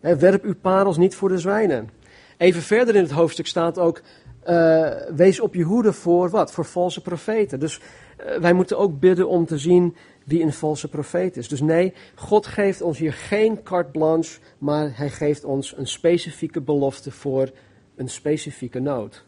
werp 0.00 0.44
uw 0.44 0.54
parels 0.54 0.96
niet 0.96 1.14
voor 1.14 1.28
de 1.28 1.38
zwijnen. 1.38 1.90
Even 2.36 2.62
verder 2.62 2.94
in 2.94 3.02
het 3.02 3.10
hoofdstuk 3.10 3.46
staat 3.46 3.78
ook, 3.78 4.02
uh, 4.48 4.90
wees 5.14 5.40
op 5.40 5.54
je 5.54 5.62
hoede 5.62 5.92
voor 5.92 6.30
wat? 6.30 6.52
Voor 6.52 6.64
valse 6.64 7.02
profeten. 7.02 7.60
Dus 7.60 7.80
uh, 7.80 8.36
wij 8.36 8.52
moeten 8.52 8.78
ook 8.78 9.00
bidden 9.00 9.28
om 9.28 9.46
te 9.46 9.58
zien 9.58 9.96
wie 10.24 10.42
een 10.42 10.52
valse 10.52 10.88
profeet 10.88 11.36
is. 11.36 11.48
Dus 11.48 11.60
nee, 11.60 11.94
God 12.14 12.46
geeft 12.46 12.82
ons 12.82 12.98
hier 12.98 13.12
geen 13.12 13.62
carte 13.62 13.90
blanche, 13.90 14.38
maar 14.58 14.96
hij 14.96 15.10
geeft 15.10 15.44
ons 15.44 15.76
een 15.76 15.86
specifieke 15.86 16.60
belofte 16.60 17.10
voor 17.10 17.50
een 17.96 18.08
specifieke 18.08 18.80
nood. 18.80 19.24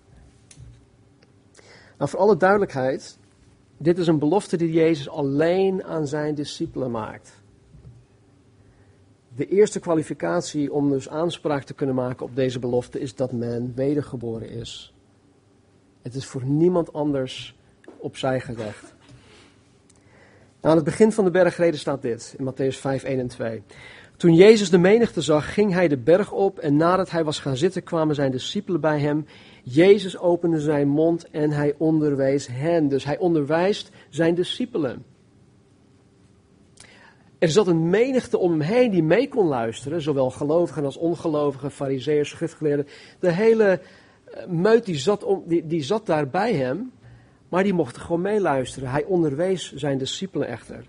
Nou, 1.99 2.11
voor 2.11 2.21
alle 2.21 2.37
duidelijkheid, 2.37 3.19
dit 3.83 3.99
is 3.99 4.07
een 4.07 4.19
belofte 4.19 4.57
die 4.57 4.73
Jezus 4.73 5.09
alleen 5.09 5.85
aan 5.85 6.07
zijn 6.07 6.35
discipelen 6.35 6.91
maakt. 6.91 7.43
De 9.37 9.49
eerste 9.49 9.81
kwalificatie 9.81 10.73
om 10.73 10.91
dus 10.91 11.09
aanspraak 11.09 11.63
te 11.63 11.75
kunnen 11.75 11.95
maken 11.95 12.27
op 12.27 12.37
deze 12.37 12.59
belofte 12.59 13.01
is 13.01 13.15
dat 13.15 13.33
men 13.33 13.73
wedergeboren 13.75 14.51
is. 14.51 14.95
Het 16.03 16.15
is 16.15 16.27
voor 16.27 16.45
niemand 16.45 16.93
anders 16.93 17.57
opzij 17.99 18.41
gelegd. 18.41 18.95
Nou, 20.61 20.75
aan 20.75 20.77
het 20.77 20.85
begin 20.85 21.13
van 21.13 21.25
de 21.25 21.31
bergreden 21.31 21.81
staat 21.81 22.03
dit, 22.03 22.35
in 22.39 22.53
Matthäus 22.53 22.77
5, 22.77 23.03
1 23.03 23.19
en 23.19 23.29
2. 23.29 23.63
Toen 24.17 24.35
Jezus 24.35 24.71
de 24.71 24.79
menigte 24.79 25.21
zag, 25.21 25.55
ging 25.55 25.73
hij 25.73 25.89
de 25.89 25.99
berg 25.99 26.33
op 26.33 26.59
en 26.59 26.77
nadat 26.77 27.11
hij 27.11 27.25
was 27.25 27.39
gaan 27.39 27.57
zitten, 27.57 27.83
kwamen 27.83 28.15
zijn 28.15 28.31
discipelen 28.31 28.81
bij 28.81 29.01
hem. 29.01 29.27
Jezus 29.63 30.19
opende 30.19 30.61
zijn 30.61 30.89
mond 30.89 31.31
en 31.31 31.51
hij 31.51 31.75
onderwees 31.79 32.47
hen. 32.47 32.89
Dus 32.89 33.05
hij 33.05 33.19
onderwijst 33.19 33.91
zijn 34.09 34.35
discipelen. 34.35 35.05
Er 37.39 37.49
zat 37.49 37.67
een 37.67 37.91
menigte 37.91 38.39
om 38.39 38.51
hem 38.51 38.61
heen 38.61 38.91
die 38.91 39.03
mee 39.03 39.29
kon 39.29 39.47
luisteren, 39.47 40.03
zowel 40.03 40.31
gelovigen 40.31 40.85
als 40.85 40.97
ongelovigen, 40.97 41.71
fariseeërs, 41.71 42.31
schriftgeleerden. 42.31 42.87
De 43.21 43.33
hele 43.33 43.81
eh, 44.25 44.47
meut 44.47 44.85
die 44.85 44.97
zat, 44.97 45.25
om, 45.25 45.43
die, 45.47 45.83
zat 45.83 46.07
daar 46.07 46.29
bij 46.29 46.55
hem, 46.55 46.93
maar 47.49 47.63
die 47.63 47.75
mochten 47.75 48.03
gewoon 48.03 48.21
meeluisteren. 48.21 48.91
Hij 48.91 49.05
onderwees 49.05 49.73
zijn 49.75 49.99
discipelen 49.99 50.49
echter. 50.49 50.85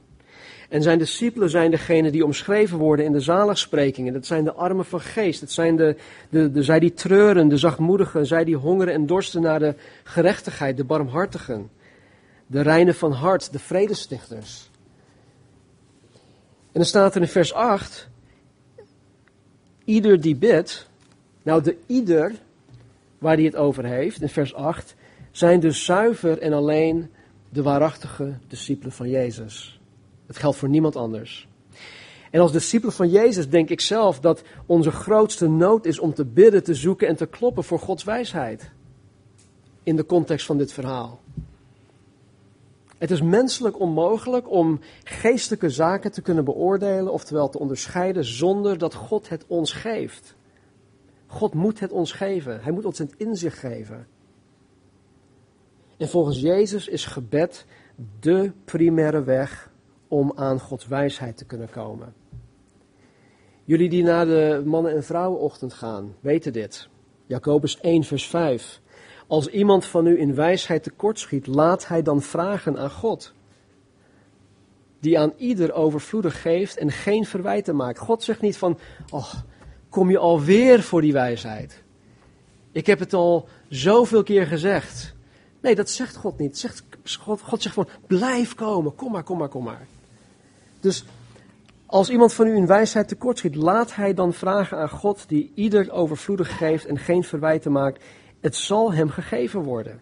En 0.72 0.82
zijn 0.82 0.98
discipelen 0.98 1.50
zijn 1.50 1.72
degene 1.72 2.12
die 2.12 2.24
omschreven 2.24 2.78
worden 2.78 3.06
in 3.06 3.12
de 3.12 3.20
zaligsprekingen. 3.20 4.14
Dat 4.14 4.26
zijn 4.26 4.44
de 4.44 4.54
armen 4.54 4.86
van 4.86 5.02
geest. 5.02 5.40
Dat 5.40 5.52
zijn 5.52 5.76
de, 5.76 5.96
de, 6.30 6.52
de, 6.52 6.64
zij 6.64 6.80
die 6.80 6.94
treuren, 6.94 7.48
de 7.48 7.58
zachtmoedigen. 7.58 8.26
Zij 8.26 8.44
die 8.44 8.56
hongeren 8.56 8.94
en 8.94 9.06
dorsten 9.06 9.42
naar 9.42 9.60
de 9.60 9.76
gerechtigheid, 10.04 10.78
de 10.78 10.84
barmhartigen. 10.84 11.70
De 12.48 12.62
reinen 12.62 12.96
van 12.96 13.12
hart, 13.12 13.52
de 13.52 13.60
vredestichters. 13.60 14.70
En 16.62 16.80
dan 16.80 16.86
staat 16.86 17.16
er 17.16 17.22
in 17.22 17.28
vers 17.28 17.54
8. 17.54 18.08
Ieder 19.84 20.22
die 20.22 20.36
bidt. 20.36 20.90
Nou, 21.44 21.64
de 21.64 21.78
ieder 21.86 22.32
waar 23.18 23.36
hij 23.36 23.46
het 23.46 23.56
over 23.56 23.86
heeft, 23.86 24.22
in 24.22 24.30
vers 24.30 24.54
8, 24.54 24.96
zijn 25.32 25.60
dus 25.60 25.86
zuiver 25.86 26.40
en 26.40 26.54
alleen 26.54 27.12
de 27.50 27.62
waarachtige 27.62 28.34
discipelen 28.48 28.94
van 28.94 29.10
Jezus. 29.10 29.81
Het 30.32 30.40
geldt 30.40 30.58
voor 30.58 30.70
niemand 30.70 30.96
anders. 30.96 31.48
En 32.30 32.42
als 32.42 32.52
discipelen 32.52 32.94
van 32.94 33.10
Jezus 33.10 33.50
denk 33.50 33.70
ik 33.70 33.82
zelf 33.82 34.20
dat 34.20 34.42
onze 34.66 34.92
grootste 34.92 35.48
nood 35.48 35.86
is 35.86 36.00
om 36.00 36.14
te 36.14 36.26
bidden, 36.26 36.64
te 36.64 36.76
zoeken 36.76 37.08
en 37.08 37.16
te 37.16 37.26
kloppen 37.26 37.64
voor 37.64 37.80
Gods 37.80 38.04
wijsheid. 38.04 38.72
In 39.84 39.96
de 39.96 40.06
context 40.06 40.46
van 40.46 40.58
dit 40.58 40.74
verhaal. 40.74 41.20
Het 42.98 43.12
is 43.12 43.22
menselijk 43.22 43.80
onmogelijk 43.80 44.52
om 44.52 44.80
geestelijke 45.04 45.70
zaken 45.70 46.12
te 46.12 46.22
kunnen 46.22 46.46
beoordelen, 46.46 47.14
oftewel 47.14 47.50
te 47.50 47.60
onderscheiden, 47.60 48.26
zonder 48.26 48.78
dat 48.78 48.94
God 48.94 49.30
het 49.30 49.46
ons 49.48 49.74
geeft. 49.74 50.36
God 51.28 51.54
moet 51.54 51.80
het 51.80 51.92
ons 51.92 52.12
geven. 52.12 52.62
Hij 52.62 52.72
moet 52.72 52.86
ons 52.86 52.98
het 52.98 53.14
inzicht 53.18 53.58
geven. 53.58 54.08
En 55.98 56.10
volgens 56.10 56.40
Jezus 56.40 56.88
is 56.88 57.06
gebed 57.06 57.66
de 58.20 58.52
primaire 58.66 59.24
weg 59.24 59.71
om 60.12 60.32
aan 60.36 60.60
Gods 60.60 60.88
wijsheid 60.88 61.38
te 61.38 61.46
kunnen 61.46 61.70
komen. 61.70 62.14
Jullie 63.64 63.90
die 63.90 64.04
naar 64.04 64.26
de 64.26 64.62
mannen- 64.66 64.96
en 64.96 65.04
vrouwenochtend 65.04 65.74
gaan, 65.74 66.16
weten 66.20 66.54
dit. 66.54 66.90
Jacobus 67.26 67.80
1, 67.82 68.04
vers 68.04 68.28
5. 68.28 68.82
Als 69.28 69.48
iemand 69.48 69.86
van 69.86 70.08
u 70.08 70.20
in 70.20 70.36
wijsheid 70.36 70.84
tekortschiet, 70.84 71.48
laat 71.48 71.88
hij 71.88 72.02
dan 72.02 72.22
vragen 72.22 72.78
aan 72.78 72.92
God. 72.92 73.34
Die 75.00 75.20
aan 75.20 75.34
ieder 75.38 75.74
overvloedig 75.74 76.42
geeft 76.42 76.78
en 76.78 76.92
geen 76.92 77.26
verwijten 77.26 77.76
maakt. 77.76 78.00
God 78.00 78.24
zegt 78.24 78.42
niet 78.42 78.58
van, 78.58 78.80
oh, 79.10 79.34
kom 79.90 80.10
je 80.10 80.18
alweer 80.18 80.82
voor 80.82 81.02
die 81.02 81.14
wijsheid? 81.14 81.84
Ik 82.72 82.86
heb 82.86 83.00
het 83.00 83.14
al 83.14 83.48
zoveel 83.70 84.24
keer 84.24 84.48
gezegd. 84.48 85.16
Nee, 85.62 85.76
dat 85.76 85.90
zegt 85.90 86.16
God 86.16 86.38
niet. 86.38 86.58
Zegt, 86.58 86.84
God, 87.20 87.42
God 87.42 87.62
zegt 87.62 87.76
van, 87.76 87.88
blijf 88.08 88.56
komen, 88.56 88.96
kom 88.96 89.12
maar, 89.12 89.24
kom 89.24 89.38
maar, 89.38 89.50
kom 89.50 89.64
maar. 89.64 89.88
Dus 90.82 91.06
als 91.86 92.10
iemand 92.10 92.34
van 92.34 92.48
u 92.48 92.56
in 92.56 92.66
wijsheid 92.66 93.08
tekortschiet, 93.08 93.56
laat 93.56 93.96
hij 93.96 94.14
dan 94.14 94.34
vragen 94.34 94.78
aan 94.78 94.90
God, 94.90 95.30
die 95.30 95.52
ieder 95.56 95.92
overvloedig 95.92 96.58
geeft 96.58 96.86
en 96.86 96.98
geen 96.98 97.24
verwijten 97.24 97.72
maakt. 97.72 98.04
Het 98.40 98.56
zal 98.56 98.94
hem 98.94 99.10
gegeven 99.10 99.64
worden. 99.64 100.02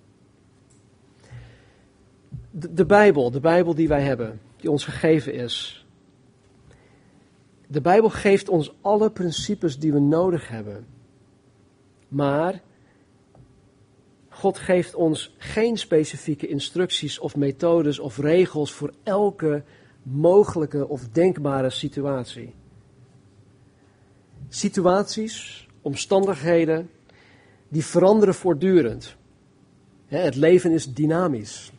De, 2.52 2.74
de 2.74 2.86
Bijbel, 2.86 3.32
de 3.32 3.40
Bijbel 3.40 3.76
die 3.76 3.88
wij 3.88 4.02
hebben, 4.02 4.42
die 4.58 4.72
ons 4.72 4.84
gegeven 4.84 5.34
is. 5.34 5.86
De 7.68 7.82
Bijbel 7.82 8.10
geeft 8.10 8.50
ons 8.50 8.74
alle 8.82 9.12
principes 9.12 9.80
die 9.80 9.94
we 9.94 10.00
nodig 10.00 10.48
hebben. 10.48 10.88
Maar 12.08 12.62
God 14.30 14.58
geeft 14.58 14.96
ons 14.96 15.36
geen 15.38 15.78
specifieke 15.78 16.48
instructies 16.48 17.20
of 17.20 17.36
methodes 17.36 18.00
of 18.00 18.18
regels 18.18 18.72
voor 18.72 18.94
elke 19.04 19.64
mogelijke 20.12 20.88
of 20.88 21.08
denkbare 21.08 21.70
situatie. 21.70 22.54
Situaties, 24.50 25.68
omstandigheden, 25.82 26.90
die 27.70 27.86
veranderen 27.86 28.34
voortdurend. 28.34 29.16
Het 30.06 30.36
leven 30.36 30.72
is 30.72 30.94
dynamisch. 30.94 31.72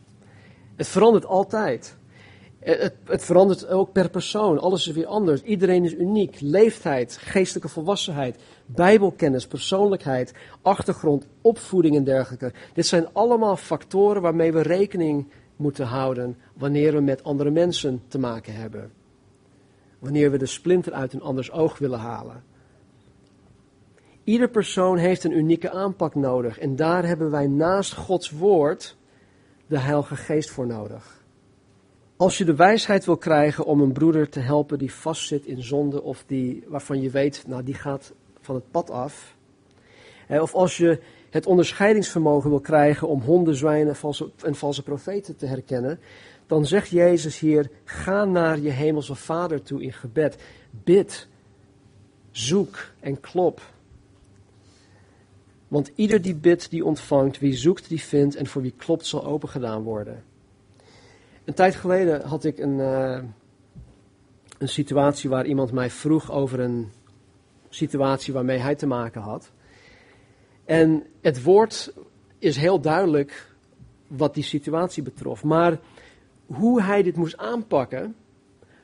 Het 0.75 0.87
verandert 0.87 1.25
altijd. 1.25 1.95
Het, 2.59 2.93
het, 3.05 3.23
verandert 3.23 3.67
ook 3.67 3.91
per 3.91 4.09
persoon. 4.09 4.59
Alles 4.59 4.87
is 4.87 4.93
weer 4.93 5.05
anders. 5.05 5.41
Iedereen 5.41 5.83
is 5.83 5.93
uniek. 5.93 6.37
Leeftijd, 6.39 7.17
geestelijke 7.21 7.69
volwassenheid, 7.69 8.37
bijbelkennis, 8.65 9.47
persoonlijkheid, 9.47 10.33
achtergrond, 10.61 11.27
opvoeding 11.41 11.95
en 11.95 12.03
dergelijke. 12.03 12.53
Dit 12.73 12.85
zijn 12.85 13.13
allemaal 13.13 13.55
factoren 13.55 14.21
waarmee 14.21 14.53
we 14.53 14.61
rekening 14.61 15.27
moeten 15.61 15.85
houden 15.85 16.37
wanneer 16.53 16.93
we 16.93 17.01
met 17.01 17.23
andere 17.23 17.51
mensen 17.51 18.01
te 18.07 18.19
maken 18.19 18.53
hebben. 18.53 18.91
Wanneer 19.99 20.31
we 20.31 20.37
de 20.37 20.45
splinter 20.45 20.93
uit 20.93 21.13
een 21.13 21.21
anders 21.21 21.51
oog 21.51 21.77
willen 21.77 21.99
halen. 21.99 22.43
Ieder 24.23 24.49
persoon 24.49 24.97
heeft 24.97 25.23
een 25.23 25.37
unieke 25.37 25.71
aanpak 25.71 26.15
nodig 26.15 26.59
en 26.59 26.75
daar 26.75 27.05
hebben 27.05 27.31
wij 27.31 27.47
naast 27.47 27.93
Gods 27.93 28.29
woord 28.29 28.97
de 29.67 29.79
Heilige 29.79 30.15
Geest 30.15 30.49
voor 30.49 30.67
nodig. 30.67 31.23
Als 32.15 32.37
je 32.37 32.45
de 32.45 32.55
wijsheid 32.55 33.05
wil 33.05 33.17
krijgen 33.17 33.65
om 33.65 33.81
een 33.81 33.91
broeder 33.91 34.29
te 34.29 34.39
helpen 34.39 34.77
die 34.77 34.93
vastzit 34.93 35.45
in 35.45 35.63
zonde 35.63 36.01
of 36.03 36.23
die, 36.27 36.63
waarvan 36.67 37.01
je 37.01 37.09
weet, 37.09 37.43
nou 37.47 37.63
die 37.63 37.73
gaat 37.73 38.13
van 38.41 38.55
het 38.55 38.71
pad 38.71 38.89
af. 38.89 39.35
Of 40.29 40.53
als 40.53 40.77
je 40.77 40.99
het 41.31 41.45
onderscheidingsvermogen 41.45 42.49
wil 42.49 42.59
krijgen 42.59 43.07
om 43.07 43.21
honden, 43.21 43.55
zwijnen 43.55 43.95
en 44.43 44.55
valse 44.55 44.83
profeten 44.83 45.35
te 45.35 45.45
herkennen, 45.45 45.99
dan 46.47 46.65
zegt 46.65 46.89
Jezus 46.89 47.39
hier, 47.39 47.69
ga 47.83 48.25
naar 48.25 48.59
je 48.59 48.69
hemelse 48.69 49.15
Vader 49.15 49.63
toe 49.63 49.81
in 49.81 49.93
gebed. 49.93 50.37
Bid, 50.83 51.27
zoek 52.31 52.91
en 52.99 53.19
klop. 53.19 53.61
Want 55.67 55.91
ieder 55.95 56.21
die 56.21 56.35
bidt, 56.35 56.69
die 56.69 56.85
ontvangt, 56.85 57.39
wie 57.39 57.53
zoekt, 57.53 57.89
die 57.89 58.01
vindt 58.01 58.35
en 58.35 58.47
voor 58.47 58.61
wie 58.61 58.73
klopt, 58.77 59.05
zal 59.05 59.25
opengedaan 59.25 59.83
worden. 59.83 60.23
Een 61.45 61.53
tijd 61.53 61.75
geleden 61.75 62.21
had 62.21 62.43
ik 62.43 62.59
een, 62.59 62.77
uh, 62.79 63.19
een 64.57 64.69
situatie 64.69 65.29
waar 65.29 65.45
iemand 65.45 65.71
mij 65.71 65.89
vroeg 65.89 66.31
over 66.31 66.59
een 66.59 66.91
situatie 67.69 68.33
waarmee 68.33 68.57
hij 68.57 68.75
te 68.75 68.87
maken 68.87 69.21
had. 69.21 69.51
En 70.71 71.03
het 71.21 71.43
woord 71.43 71.93
is 72.37 72.57
heel 72.57 72.81
duidelijk 72.81 73.55
wat 74.07 74.33
die 74.33 74.43
situatie 74.43 75.03
betrof. 75.03 75.43
Maar 75.43 75.79
hoe 76.45 76.81
hij 76.81 77.03
dit 77.03 77.15
moest 77.15 77.37
aanpakken, 77.37 78.15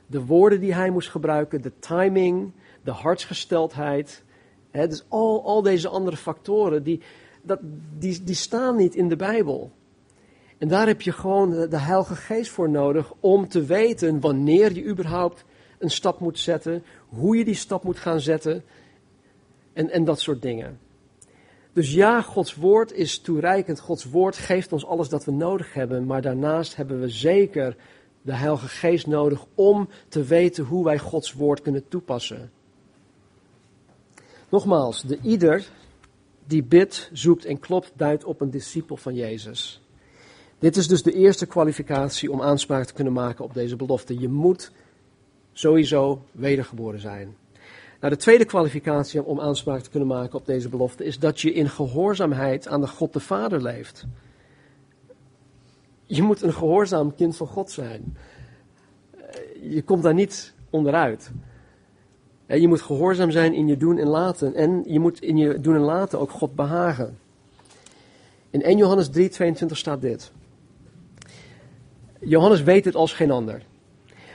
de 0.06 0.24
woorden 0.24 0.60
die 0.60 0.74
hij 0.74 0.90
moest 0.90 1.10
gebruiken, 1.10 1.62
de 1.62 1.72
timing, 1.78 2.52
de 2.82 2.90
hartsgesteldheid, 2.90 4.24
hè, 4.70 4.88
dus 4.88 5.04
al, 5.08 5.44
al 5.44 5.62
deze 5.62 5.88
andere 5.88 6.16
factoren, 6.16 6.82
die, 6.82 7.00
dat, 7.42 7.58
die, 7.98 8.24
die 8.24 8.34
staan 8.34 8.76
niet 8.76 8.94
in 8.94 9.08
de 9.08 9.16
Bijbel. 9.16 9.72
En 10.58 10.68
daar 10.68 10.86
heb 10.86 11.00
je 11.00 11.12
gewoon 11.12 11.50
de, 11.50 11.78
Heilige 11.78 12.16
Geest 12.16 12.50
voor 12.50 12.70
nodig 12.70 13.12
om 13.20 13.48
te 13.48 13.64
weten 13.64 14.20
wanneer 14.20 14.72
je 14.72 14.84
überhaupt 14.84 15.44
een 15.78 15.90
stap 15.90 16.20
moet 16.20 16.38
zetten, 16.38 16.82
hoe 17.08 17.36
je 17.36 17.44
die 17.44 17.54
stap 17.54 17.82
moet 17.82 17.98
gaan 17.98 18.20
zetten 18.20 18.64
en, 19.72 19.90
en 19.90 20.04
dat 20.04 20.20
soort 20.20 20.42
dingen. 20.42 20.86
Dus 21.72 21.92
ja, 21.92 22.22
Gods 22.22 22.54
woord 22.54 22.92
is 22.92 23.18
toereikend. 23.18 23.80
Gods 23.80 24.04
woord 24.04 24.36
geeft 24.36 24.72
ons 24.72 24.86
alles 24.86 25.08
dat 25.08 25.24
we 25.24 25.32
nodig 25.32 25.74
hebben. 25.74 26.06
Maar 26.06 26.22
daarnaast 26.22 26.76
hebben 26.76 27.00
we 27.00 27.08
zeker 27.08 27.76
de 28.22 28.32
Heilige 28.32 28.68
Geest 28.68 29.06
nodig 29.06 29.44
om 29.54 29.88
te 30.08 30.22
weten 30.22 30.64
hoe 30.64 30.84
wij 30.84 30.98
Gods 30.98 31.32
woord 31.32 31.62
kunnen 31.62 31.88
toepassen. 31.88 32.50
Nogmaals, 34.48 35.02
de 35.02 35.18
ieder 35.22 35.68
die 36.46 36.62
bidt, 36.62 37.10
zoekt 37.12 37.44
en 37.44 37.58
klopt, 37.58 37.92
duidt 37.96 38.24
op 38.24 38.40
een 38.40 38.50
discipel 38.50 38.96
van 38.96 39.14
Jezus. 39.14 39.82
Dit 40.58 40.76
is 40.76 40.88
dus 40.88 41.02
de 41.02 41.12
eerste 41.12 41.46
kwalificatie 41.46 42.32
om 42.32 42.42
aanspraak 42.42 42.84
te 42.84 42.92
kunnen 42.92 43.12
maken 43.12 43.44
op 43.44 43.54
deze 43.54 43.76
belofte. 43.76 44.18
Je 44.18 44.28
moet 44.28 44.72
sowieso 45.52 46.22
wedergeboren 46.32 47.00
zijn. 47.00 47.36
Nou, 48.00 48.12
de 48.12 48.18
tweede 48.18 48.44
kwalificatie 48.44 49.24
om 49.24 49.40
aanspraak 49.40 49.80
te 49.80 49.90
kunnen 49.90 50.08
maken 50.08 50.38
op 50.38 50.46
deze 50.46 50.68
belofte 50.68 51.04
is 51.04 51.18
dat 51.18 51.40
je 51.40 51.52
in 51.52 51.68
gehoorzaamheid 51.68 52.68
aan 52.68 52.80
de 52.80 52.86
God 52.86 53.12
de 53.12 53.20
Vader 53.20 53.62
leeft. 53.62 54.06
Je 56.04 56.22
moet 56.22 56.42
een 56.42 56.52
gehoorzaam 56.52 57.14
kind 57.14 57.36
van 57.36 57.46
God 57.46 57.70
zijn. 57.70 58.16
Eh, 59.10 59.72
je 59.72 59.82
komt 59.82 60.02
daar 60.02 60.14
niet 60.14 60.54
onderuit. 60.70 61.30
Je 62.46 62.68
moet 62.68 62.82
gehoorzaam 62.82 63.30
zijn 63.30 63.54
in 63.54 63.66
je 63.66 63.76
doen 63.76 63.98
en 63.98 64.08
laten. 64.08 64.54
En 64.54 64.82
je 64.86 64.98
moet 64.98 65.20
in 65.20 65.36
je 65.36 65.60
doen 65.60 65.74
en 65.74 65.80
laten 65.80 66.20
ook 66.20 66.30
God 66.30 66.54
behagen. 66.54 67.18
In 68.50 68.62
1 68.62 68.76
Johannes 68.76 69.10
3, 69.10 69.28
22 69.28 69.78
staat 69.78 70.00
dit. 70.00 70.32
Johannes 72.20 72.62
weet 72.62 72.84
het 72.84 72.94
als 72.94 73.12
geen 73.12 73.30
ander. 73.30 73.62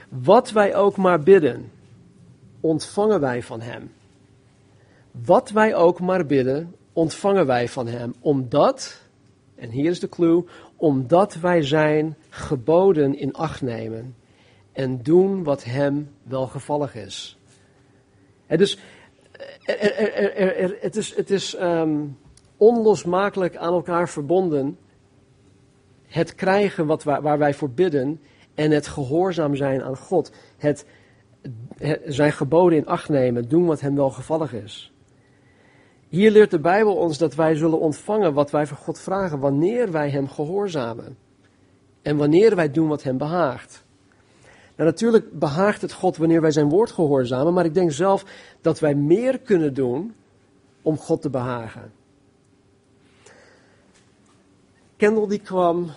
Wat 0.10 0.52
wij 0.52 0.76
ook 0.76 0.98
maar 0.98 1.20
bidden, 1.20 1.72
ontvangen 2.64 3.20
wij 3.20 3.44
van 3.44 3.62
Hem. 3.62 3.92
Wat 5.12 5.50
wij 5.50 5.76
ook 5.76 6.00
maar 6.00 6.26
bidden, 6.26 6.76
ontvangen 6.94 7.46
wij 7.46 7.68
van 7.68 7.88
Hem. 7.88 8.14
Omdat, 8.20 9.02
en 9.56 9.70
hier 9.70 9.90
is 9.90 10.00
de 10.00 10.10
clue, 10.10 10.46
omdat 10.76 11.34
wij 11.34 11.62
zijn 11.62 12.16
geboden 12.30 13.18
in 13.18 13.34
acht 13.34 13.62
nemen 13.62 14.16
en 14.72 15.04
doen 15.04 15.44
wat 15.44 15.64
Hem 15.64 16.10
welgevallig 16.24 16.96
is. 16.96 17.38
Dus 18.48 18.80
het 20.80 20.96
is, 20.96 21.16
het 21.16 21.30
is 21.30 21.60
um, 21.60 22.18
onlosmakelijk 22.58 23.56
aan 23.56 23.74
elkaar 23.74 24.10
verbonden. 24.10 24.78
Het 26.08 26.36
krijgen 26.36 26.86
wat 26.86 27.04
waar, 27.04 27.38
wij 27.38 27.54
voor 27.54 27.70
bidden 27.70 28.22
en 28.54 28.72
het 28.72 28.88
gehoorzaam 28.88 29.56
zijn 29.56 29.84
aan 29.84 29.98
God. 29.98 30.32
Het, 30.58 30.86
zijn 32.06 32.32
geboden 32.32 32.78
in 32.78 32.88
acht 32.88 33.10
nemen, 33.10 33.50
doen 33.50 33.66
wat 33.66 33.82
hem 33.82 33.96
wel 33.96 34.10
gevallig 34.10 34.54
is. 34.54 34.94
Hier 36.08 36.32
leert 36.32 36.52
de 36.52 36.60
Bijbel 36.60 36.96
ons 36.96 37.18
dat 37.18 37.36
wij 37.36 37.56
zullen 37.56 37.80
ontvangen 37.80 38.34
wat 38.34 38.52
wij 38.52 38.68
van 38.68 38.78
God 38.78 39.00
vragen 39.00 39.40
wanneer 39.40 39.92
wij 39.92 40.10
hem 40.10 40.28
gehoorzamen. 40.28 41.18
En 42.02 42.18
wanneer 42.18 42.56
wij 42.56 42.72
doen 42.72 42.88
wat 42.88 43.04
hem 43.04 43.18
behaagt. 43.18 43.84
Nou, 44.76 44.90
natuurlijk 44.90 45.40
behaagt 45.40 45.82
het 45.82 45.94
God 45.94 46.18
wanneer 46.18 46.42
wij 46.42 46.52
zijn 46.52 46.70
woord 46.70 46.92
gehoorzamen, 46.92 47.54
maar 47.54 47.66
ik 47.66 47.74
denk 47.74 47.92
zelf 47.92 48.26
dat 48.62 48.80
wij 48.80 48.96
meer 48.96 49.40
kunnen 49.40 49.74
doen 49.74 50.14
om 50.82 50.98
God 50.98 51.22
te 51.22 51.30
behagen. 51.30 51.92
Kendall 54.96 55.28
die 55.28 55.40
kwam 55.40 55.92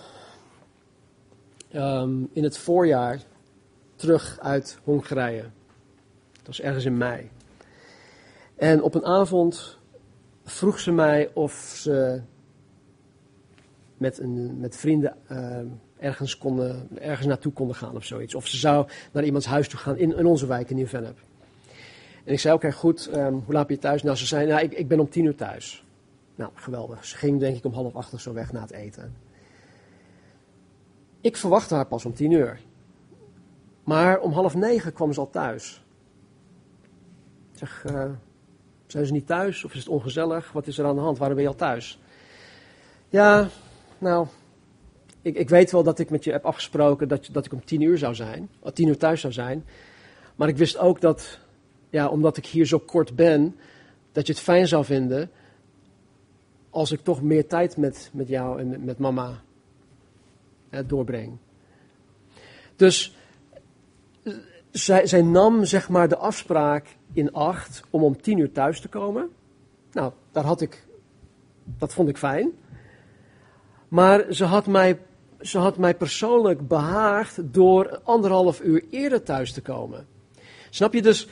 um, 1.73 2.29
in 2.33 2.43
het 2.43 2.57
voorjaar 2.57 3.21
terug 3.97 4.39
uit 4.39 4.79
Hongarije. 4.83 5.41
Dat 6.31 6.47
was 6.47 6.61
ergens 6.61 6.85
in 6.85 6.97
mei. 6.97 7.29
En 8.55 8.81
op 8.81 8.95
een 8.95 9.05
avond 9.05 9.77
vroeg 10.43 10.79
ze 10.79 10.91
mij 10.91 11.29
of 11.33 11.53
ze 11.75 12.21
met, 13.97 14.19
een, 14.19 14.59
met 14.59 14.75
vrienden 14.75 15.15
uh, 15.31 15.57
ergens, 15.99 16.37
konden, 16.37 16.87
ergens 16.99 17.27
naartoe 17.27 17.53
konden 17.53 17.75
gaan 17.75 17.95
of 17.95 18.05
zoiets. 18.05 18.35
Of 18.35 18.47
ze 18.47 18.57
zou 18.57 18.87
naar 19.11 19.23
iemands 19.23 19.45
huis 19.45 19.69
toe 19.69 19.79
gaan 19.79 19.97
in, 19.97 20.17
in 20.17 20.25
onze 20.25 20.47
wijk 20.47 20.69
in 20.69 20.75
Nieuw-Vennep. 20.75 21.17
En 22.23 22.33
ik 22.33 22.39
zei, 22.39 22.55
oké, 22.55 22.71
goed, 22.71 23.09
um, 23.15 23.43
hoe 23.45 23.53
laat 23.53 23.67
ben 23.67 23.75
je 23.75 23.81
thuis? 23.81 24.03
Nou, 24.03 24.17
ze 24.17 24.25
zei, 24.25 24.47
nou, 24.47 24.61
ik, 24.61 24.73
ik 24.73 24.87
ben 24.87 24.99
om 24.99 25.09
tien 25.09 25.25
uur 25.25 25.35
thuis. 25.35 25.83
Nou, 26.35 26.51
geweldig. 26.53 27.05
Ze 27.05 27.17
ging 27.17 27.39
denk 27.39 27.57
ik 27.57 27.65
om 27.65 27.73
half 27.73 27.95
acht 27.95 28.13
of 28.13 28.21
zo 28.21 28.33
weg 28.33 28.51
na 28.51 28.61
het 28.61 28.71
eten. 28.71 29.15
Ik 31.21 31.37
verwachtte 31.37 31.75
haar 31.75 31.87
pas 31.87 32.05
om 32.05 32.13
tien 32.13 32.31
uur. 32.31 32.59
Maar 33.87 34.19
om 34.19 34.31
half 34.31 34.55
negen 34.55 34.93
kwam 34.93 35.13
ze 35.13 35.19
al 35.19 35.29
thuis. 35.29 35.81
Ik 37.51 37.57
zeg, 37.57 37.85
uh, 37.91 38.11
zijn 38.87 39.05
ze 39.05 39.11
niet 39.11 39.27
thuis 39.27 39.63
of 39.63 39.73
is 39.73 39.79
het 39.79 39.87
ongezellig? 39.87 40.51
Wat 40.51 40.67
is 40.67 40.77
er 40.77 40.85
aan 40.85 40.95
de 40.95 41.01
hand? 41.01 41.17
Waarom 41.17 41.35
ben 41.35 41.45
je 41.45 41.51
al 41.51 41.57
thuis? 41.57 41.99
Ja, 43.09 43.49
nou, 43.97 44.27
ik, 45.21 45.35
ik 45.35 45.49
weet 45.49 45.71
wel 45.71 45.83
dat 45.83 45.99
ik 45.99 46.09
met 46.09 46.23
je 46.23 46.31
heb 46.31 46.45
afgesproken 46.45 47.07
dat, 47.07 47.29
dat 47.31 47.45
ik 47.45 47.53
om 47.53 47.65
tien 47.65 47.81
uur 47.81 47.97
zou 47.97 48.15
zijn. 48.15 48.49
Om 48.59 48.73
tien 48.73 48.87
uur 48.87 48.97
thuis 48.97 49.21
zou 49.21 49.33
zijn. 49.33 49.65
Maar 50.35 50.47
ik 50.47 50.57
wist 50.57 50.77
ook 50.77 51.01
dat, 51.01 51.39
ja, 51.89 52.07
omdat 52.07 52.37
ik 52.37 52.45
hier 52.45 52.65
zo 52.65 52.79
kort 52.79 53.15
ben, 53.15 53.55
dat 54.11 54.27
je 54.27 54.33
het 54.33 54.41
fijn 54.41 54.67
zou 54.67 54.85
vinden 54.85 55.31
als 56.69 56.91
ik 56.91 56.99
toch 56.99 57.21
meer 57.21 57.47
tijd 57.47 57.77
met, 57.77 58.09
met 58.13 58.27
jou 58.27 58.59
en 58.59 58.69
met, 58.69 58.85
met 58.85 58.97
mama 58.97 59.41
doorbreng. 60.85 61.37
Dus 62.75 63.16
zij, 64.83 65.21
nam 65.21 65.65
zeg 65.65 65.89
maar 65.89 66.07
de 66.07 66.17
afspraak 66.17 66.97
in 67.13 67.33
acht 67.33 67.81
om 67.89 68.03
om 68.03 68.21
tien 68.21 68.37
uur 68.37 68.51
thuis 68.51 68.81
te 68.81 68.87
komen. 68.87 69.29
Nou, 69.91 70.11
daar 70.31 70.43
had 70.43 70.61
ik, 70.61 70.87
dat 71.63 71.93
vond 71.93 72.09
ik 72.09 72.17
fijn. 72.17 72.51
Maar 73.87 74.25
ze 74.29 74.45
had 74.45 74.67
mij, 74.67 74.99
ze 75.41 75.57
had 75.57 75.77
mij 75.77 75.95
persoonlijk 75.95 76.67
behaagd 76.67 77.53
door 77.53 77.99
anderhalf 78.03 78.61
uur 78.61 78.83
eerder 78.89 79.23
thuis 79.23 79.53
te 79.53 79.61
komen. 79.61 80.07
Snap 80.69 80.93
je 80.93 81.01
dus? 81.01 81.27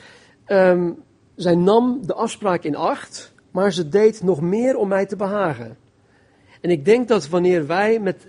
Um, 0.46 1.02
zij 1.34 1.54
nam 1.54 2.06
de 2.06 2.14
afspraak 2.14 2.64
in 2.64 2.76
acht, 2.76 3.32
maar 3.50 3.72
ze 3.72 3.88
deed 3.88 4.22
nog 4.22 4.40
meer 4.40 4.76
om 4.76 4.88
mij 4.88 5.06
te 5.06 5.16
behagen. 5.16 5.76
En 6.60 6.70
ik 6.70 6.84
denk 6.84 7.08
dat 7.08 7.28
wanneer 7.28 7.66
wij, 7.66 8.00
met, 8.00 8.26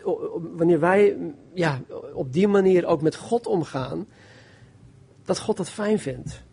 wanneer 0.55 0.79
wij 0.79 1.17
ja, 1.53 1.81
op 2.13 2.33
die 2.33 2.47
manier 2.47 2.85
ook 2.85 3.01
met 3.01 3.15
God 3.15 3.47
omgaan, 3.47 4.07
dat 5.27 5.39
God 5.39 5.57
dat 5.57 5.69
fijn 5.69 5.99
vindt. 5.99 6.43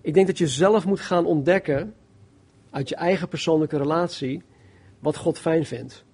Ik 0.00 0.14
denk 0.14 0.26
dat 0.26 0.38
je 0.38 0.48
zelf 0.48 0.86
moet 0.86 1.00
gaan 1.00 1.26
ontdekken, 1.26 1.94
uit 2.70 2.88
je 2.88 2.94
eigen 2.94 3.28
persoonlijke 3.28 3.76
relatie, 3.76 4.42
wat 4.98 5.16
God 5.16 5.38
fijn 5.38 5.64
vindt. 5.64 6.04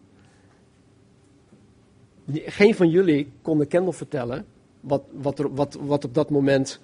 Geen 2.33 2.75
van 2.75 2.89
jullie 2.89 3.33
kon 3.43 3.59
de 3.59 3.67
Kendall 3.67 3.93
vertellen 3.93 4.47
wat, 4.81 5.03
wat, 5.13 5.39
er, 5.39 5.55
wat, 5.55 5.79
wat 5.81 6.05
op 6.05 6.15
dat 6.15 6.31
moment, 6.31 6.81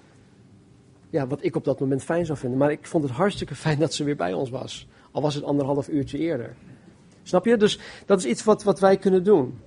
ja, 1.09 1.27
wat 1.27 1.43
ik 1.43 1.55
op 1.55 1.63
dat 1.63 1.79
moment 1.79 2.03
fijn 2.03 2.25
zou 2.25 2.37
vinden. 2.37 2.57
Maar 2.59 2.71
ik 2.71 2.85
vond 2.85 3.03
het 3.03 3.13
hartstikke 3.13 3.55
fijn 3.55 3.79
dat 3.79 3.93
ze 3.93 4.03
weer 4.03 4.15
bij 4.15 4.33
ons 4.33 4.49
was. 4.49 4.87
Al 5.11 5.21
was 5.21 5.35
het 5.35 5.43
anderhalf 5.43 5.87
uurtje 5.87 6.17
eerder. 6.17 6.55
Snap 7.23 7.45
je? 7.45 7.57
Dus 7.57 7.79
dat 8.05 8.19
is 8.19 8.25
iets 8.25 8.43
wat, 8.43 8.63
wat 8.63 8.79
wij 8.79 8.97
kunnen 8.97 9.23
doen. 9.23 9.59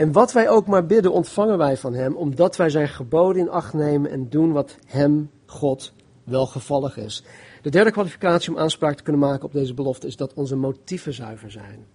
En 0.00 0.12
wat 0.12 0.32
wij 0.32 0.48
ook 0.48 0.66
maar 0.66 0.86
bidden, 0.86 1.12
ontvangen 1.12 1.58
wij 1.58 1.76
van 1.76 1.94
Hem, 1.94 2.16
omdat 2.16 2.56
wij 2.56 2.70
zijn 2.70 2.88
geboden 2.88 3.42
in 3.42 3.50
acht 3.50 3.72
nemen 3.72 4.10
en 4.10 4.28
doen 4.28 4.52
wat 4.52 4.76
Hem, 4.86 5.30
God, 5.46 5.92
welgevallig 6.24 6.96
is. 6.96 7.24
De 7.62 7.70
derde 7.70 7.90
kwalificatie 7.90 8.52
om 8.52 8.58
aanspraak 8.58 8.96
te 8.96 9.02
kunnen 9.02 9.20
maken 9.20 9.44
op 9.44 9.52
deze 9.52 9.74
belofte 9.74 10.06
is 10.06 10.16
dat 10.16 10.34
onze 10.34 10.56
motieven 10.56 11.12
zuiver 11.12 11.50
zijn. 11.50 11.86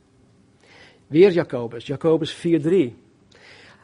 Weer 1.08 1.32
Jacobus, 1.32 1.86
Jacobus 1.86 2.36
4:3. 2.36 2.40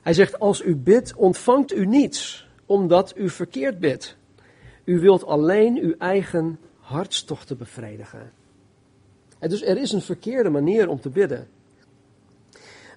Hij 0.01 0.13
zegt: 0.13 0.39
Als 0.39 0.61
u 0.61 0.75
bidt, 0.75 1.15
ontvangt 1.15 1.73
u 1.73 1.85
niets, 1.85 2.47
omdat 2.65 3.13
u 3.17 3.29
verkeerd 3.29 3.79
bidt. 3.79 4.17
U 4.83 4.99
wilt 4.99 5.25
alleen 5.25 5.79
uw 5.81 5.95
eigen 5.97 6.59
hartstochten 6.79 7.57
bevredigen. 7.57 8.31
En 9.39 9.49
dus 9.49 9.63
er 9.63 9.77
is 9.77 9.91
een 9.91 10.01
verkeerde 10.01 10.49
manier 10.49 10.89
om 10.89 10.99
te 10.99 11.09
bidden. 11.09 11.47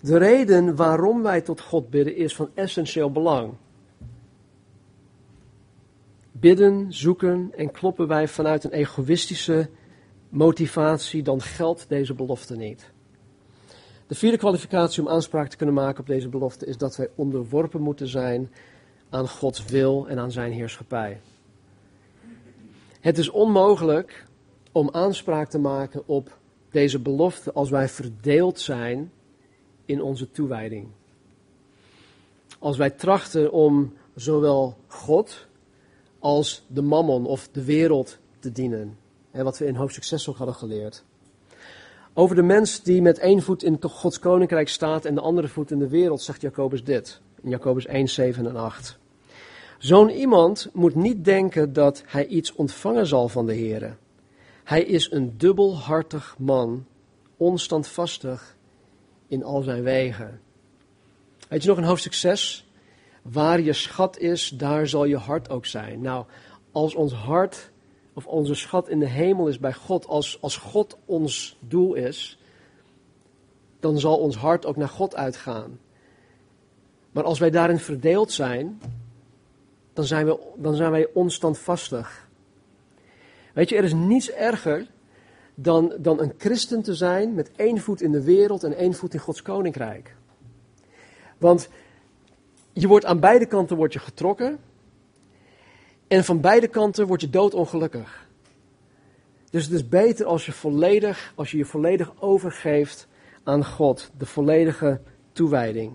De 0.04 0.16
reden 0.18 0.76
waarom 0.76 1.22
wij 1.22 1.40
tot 1.40 1.60
God 1.60 1.90
bidden 1.90 2.16
is 2.16 2.34
van 2.34 2.50
essentieel 2.54 3.10
belang. 3.10 3.52
Bidden, 6.32 6.92
zoeken 6.92 7.52
en 7.56 7.70
kloppen 7.70 8.08
wij 8.08 8.28
vanuit 8.28 8.64
een 8.64 8.72
egoïstische 8.72 9.68
motivatie, 10.28 11.22
dan 11.22 11.40
geldt 11.40 11.88
deze 11.88 12.14
belofte 12.14 12.56
niet. 12.56 12.92
De 14.06 14.14
vierde 14.14 14.36
kwalificatie 14.36 15.02
om 15.02 15.08
aanspraak 15.08 15.48
te 15.48 15.56
kunnen 15.56 15.74
maken 15.74 16.00
op 16.00 16.06
deze 16.06 16.28
belofte 16.28 16.66
is 16.66 16.76
dat 16.76 16.96
wij 16.96 17.08
onderworpen 17.14 17.80
moeten 17.80 18.08
zijn 18.08 18.50
aan 19.10 19.28
Gods 19.28 19.64
wil 19.64 20.08
en 20.08 20.18
aan 20.18 20.32
zijn 20.32 20.52
heerschappij. 20.52 21.20
Het 23.00 23.18
is 23.18 23.30
onmogelijk 23.30 24.26
om 24.72 24.88
aanspraak 24.92 25.48
te 25.48 25.58
maken 25.58 26.02
op 26.06 26.38
deze 26.70 26.98
belofte 26.98 27.52
als 27.52 27.70
wij 27.70 27.88
verdeeld 27.88 28.60
zijn 28.60 29.12
in 29.84 30.02
onze 30.02 30.30
toewijding. 30.30 30.88
Als 32.58 32.76
wij 32.76 32.90
trachten 32.90 33.52
om 33.52 33.92
zowel 34.14 34.76
God 34.86 35.46
als 36.18 36.64
de 36.66 36.82
mammon 36.82 37.26
of 37.26 37.48
de 37.48 37.64
wereld 37.64 38.18
te 38.38 38.52
dienen. 38.52 38.98
Hè, 39.30 39.42
wat 39.42 39.58
we 39.58 39.66
in 39.66 39.74
hoofdstuk 39.74 40.04
6 40.04 40.28
ook 40.28 40.36
hadden 40.36 40.54
geleerd. 40.54 41.04
Over 42.12 42.36
de 42.36 42.42
mens 42.42 42.82
die 42.82 43.02
met 43.02 43.18
één 43.18 43.42
voet 43.42 43.62
in 43.62 43.78
Gods 43.80 44.18
koninkrijk 44.18 44.68
staat 44.68 45.04
en 45.04 45.14
de 45.14 45.20
andere 45.20 45.48
voet 45.48 45.70
in 45.70 45.78
de 45.78 45.88
wereld, 45.88 46.22
zegt 46.22 46.40
Jacobus 46.40 46.84
dit. 46.84 47.20
In 47.42 47.50
Jacobus 47.50 47.86
1, 47.86 48.08
7 48.08 48.46
en 48.46 48.56
8. 48.56 48.98
Zo'n 49.78 50.10
iemand 50.10 50.68
moet 50.72 50.94
niet 50.94 51.24
denken 51.24 51.72
dat 51.72 52.02
hij 52.06 52.26
iets 52.26 52.54
ontvangen 52.54 53.06
zal 53.06 53.28
van 53.28 53.46
de 53.46 53.52
Heer. 53.52 53.96
Hij 54.64 54.82
is 54.82 55.10
een 55.10 55.34
dubbelhartig 55.38 56.36
man, 56.38 56.86
onstandvastig 57.36 58.53
in 59.34 59.44
al 59.44 59.62
zijn 59.62 59.82
wegen. 59.82 60.40
Weet 61.48 61.62
je 61.62 61.68
nog 61.68 61.78
een 61.78 61.84
hoofdstuk 61.84 62.14
6? 62.14 62.66
Waar 63.22 63.60
je 63.60 63.72
schat 63.72 64.18
is, 64.18 64.48
daar 64.48 64.86
zal 64.86 65.04
je 65.04 65.16
hart 65.16 65.50
ook 65.50 65.66
zijn. 65.66 66.00
Nou, 66.00 66.24
als 66.72 66.94
ons 66.94 67.12
hart 67.12 67.70
of 68.12 68.26
onze 68.26 68.54
schat 68.54 68.88
in 68.88 68.98
de 68.98 69.08
hemel 69.08 69.48
is 69.48 69.58
bij 69.58 69.72
God, 69.72 70.06
als, 70.06 70.38
als 70.40 70.56
God 70.56 70.98
ons 71.04 71.56
doel 71.60 71.94
is, 71.94 72.38
dan 73.80 73.98
zal 73.98 74.18
ons 74.18 74.36
hart 74.36 74.66
ook 74.66 74.76
naar 74.76 74.88
God 74.88 75.14
uitgaan. 75.14 75.78
Maar 77.10 77.24
als 77.24 77.38
wij 77.38 77.50
daarin 77.50 77.78
verdeeld 77.78 78.32
zijn, 78.32 78.80
dan 79.92 80.04
zijn, 80.04 80.26
we, 80.26 80.38
dan 80.56 80.74
zijn 80.74 80.90
wij 80.90 81.08
onstandvastig. 81.14 82.28
Weet 83.52 83.68
je, 83.68 83.76
er 83.76 83.84
is 83.84 83.92
niets 83.92 84.30
erger 84.30 84.86
dan, 85.54 85.94
dan 85.98 86.20
een 86.20 86.32
christen 86.38 86.82
te 86.82 86.94
zijn 86.94 87.34
met 87.34 87.50
één 87.56 87.78
voet 87.78 88.02
in 88.02 88.12
de 88.12 88.22
wereld 88.22 88.64
en 88.64 88.76
één 88.76 88.94
voet 88.94 89.14
in 89.14 89.20
Gods 89.20 89.42
koninkrijk. 89.42 90.14
Want 91.38 91.68
je 92.72 92.88
wordt 92.88 93.04
aan 93.04 93.20
beide 93.20 93.46
kanten 93.46 93.76
wordt 93.76 93.92
je 93.92 93.98
getrokken 93.98 94.58
en 96.08 96.24
van 96.24 96.40
beide 96.40 96.68
kanten 96.68 97.06
word 97.06 97.20
je 97.20 97.30
doodongelukkig. 97.30 98.26
Dus 99.50 99.64
het 99.64 99.72
is 99.72 99.88
beter 99.88 100.26
als 100.26 100.46
je, 100.46 100.52
volledig, 100.52 101.32
als 101.34 101.50
je 101.50 101.56
je 101.56 101.64
volledig 101.64 102.12
overgeeft 102.18 103.06
aan 103.42 103.64
God, 103.64 104.10
de 104.18 104.26
volledige 104.26 105.00
toewijding. 105.32 105.92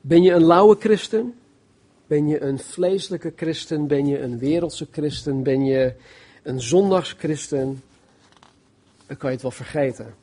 Ben 0.00 0.22
je 0.22 0.32
een 0.32 0.44
lauwe 0.44 0.76
christen? 0.78 1.34
Ben 2.06 2.28
je 2.28 2.42
een 2.42 2.58
vleeselijke 2.58 3.32
christen? 3.36 3.86
Ben 3.86 4.06
je 4.06 4.20
een 4.20 4.38
wereldse 4.38 4.86
christen? 4.90 5.42
Ben 5.42 5.64
je 5.64 5.94
een 6.46 6.60
zondagschristen? 6.60 7.82
Dan 9.06 9.16
kan 9.16 9.28
je 9.28 9.34
het 9.34 9.42
wel 9.42 9.50
vergeten. 9.50 10.14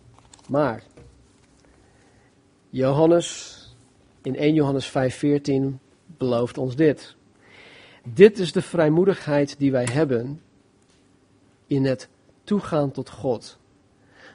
Maar 0.47 0.83
Johannes 2.69 3.59
in 4.21 4.35
1 4.35 4.53
Johannes 4.53 4.89
5:14 4.89 5.79
belooft 6.17 6.57
ons 6.57 6.75
dit. 6.75 7.15
Dit 8.03 8.39
is 8.39 8.51
de 8.51 8.61
vrijmoedigheid 8.61 9.55
die 9.59 9.71
wij 9.71 9.87
hebben 9.91 10.41
in 11.67 11.85
het 11.85 12.09
toegaan 12.43 12.91
tot 12.91 13.09
God. 13.09 13.57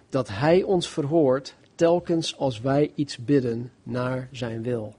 Dat 0.09 0.29
Hij 0.29 0.63
ons 0.63 0.89
verhoort 0.89 1.55
telkens 1.75 2.37
als 2.37 2.61
wij 2.61 2.93
iets 2.95 3.17
bidden 3.17 3.73
naar 3.83 4.29
Zijn 4.33 4.63
wil. 4.63 4.95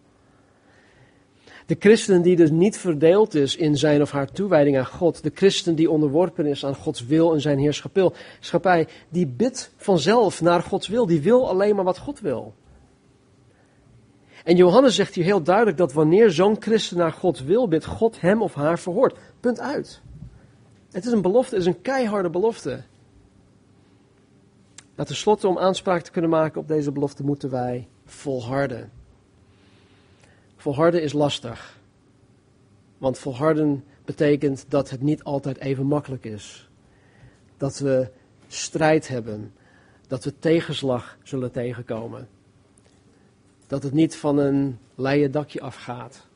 De 1.69 1.75
christen 1.79 2.21
die 2.21 2.35
dus 2.35 2.51
niet 2.51 2.77
verdeeld 2.77 3.35
is 3.35 3.55
in 3.55 3.77
zijn 3.77 4.01
of 4.01 4.11
haar 4.11 4.31
toewijding 4.31 4.77
aan 4.77 4.85
God, 4.85 5.23
de 5.23 5.31
christen 5.33 5.75
die 5.75 5.89
onderworpen 5.89 6.45
is 6.45 6.65
aan 6.65 6.75
Gods 6.75 7.05
wil 7.05 7.33
en 7.33 7.41
zijn 7.41 7.59
heerschappij, 7.59 8.87
die 9.09 9.27
bidt 9.27 9.71
vanzelf 9.77 10.41
naar 10.41 10.63
Gods 10.63 10.87
wil, 10.87 11.05
die 11.05 11.21
wil 11.21 11.49
alleen 11.49 11.75
maar 11.75 11.83
wat 11.83 11.97
God 11.97 12.19
wil. 12.19 12.53
En 14.43 14.55
Johannes 14.55 14.95
zegt 14.95 15.15
hier 15.15 15.23
heel 15.23 15.43
duidelijk 15.43 15.77
dat 15.77 15.93
wanneer 15.93 16.31
zo'n 16.31 16.55
christen 16.59 16.97
naar 16.97 17.11
Gods 17.11 17.43
wil 17.43 17.67
bidt, 17.67 17.85
God 17.85 18.21
hem 18.21 18.41
of 18.41 18.53
haar 18.53 18.79
verhoort. 18.79 19.17
Punt 19.39 19.59
uit. 19.59 20.01
Het 20.91 21.05
is 21.05 21.11
een 21.11 21.21
belofte, 21.21 21.55
het 21.55 21.63
is 21.63 21.73
een 21.73 21.81
keiharde 21.81 22.29
belofte. 22.29 22.81
Nou, 24.95 25.07
tenslotte, 25.07 25.47
om 25.47 25.57
aanspraak 25.57 26.01
te 26.01 26.11
kunnen 26.11 26.29
maken 26.29 26.61
op 26.61 26.67
deze 26.67 26.91
belofte, 26.91 27.23
moeten 27.23 27.49
wij 27.49 27.87
volharden. 28.05 28.98
Volharden 30.59 31.01
is 31.01 31.13
lastig. 31.13 31.79
Want 32.97 33.17
volharden 33.17 33.83
betekent 34.05 34.65
dat 34.67 34.89
het 34.89 35.01
niet 35.01 35.23
altijd 35.23 35.57
even 35.57 35.85
makkelijk 35.85 36.25
is. 36.25 36.69
Dat 37.57 37.79
we 37.79 38.09
strijd 38.47 39.07
hebben. 39.07 39.53
Dat 40.07 40.23
we 40.23 40.39
tegenslag 40.39 41.17
zullen 41.23 41.51
tegenkomen. 41.51 42.27
Dat 43.67 43.83
het 43.83 43.93
niet 43.93 44.15
van 44.15 44.37
een 44.37 44.79
leien 44.95 45.31
dakje 45.31 45.61
afgaat. 45.61 46.27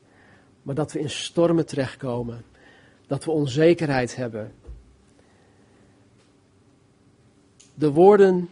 Maar 0.62 0.74
dat 0.74 0.92
we 0.92 1.00
in 1.00 1.10
stormen 1.10 1.66
terechtkomen. 1.66 2.44
Dat 3.06 3.24
we 3.24 3.30
onzekerheid 3.30 4.16
hebben. 4.16 4.52
De 7.74 7.90
woorden 7.90 8.48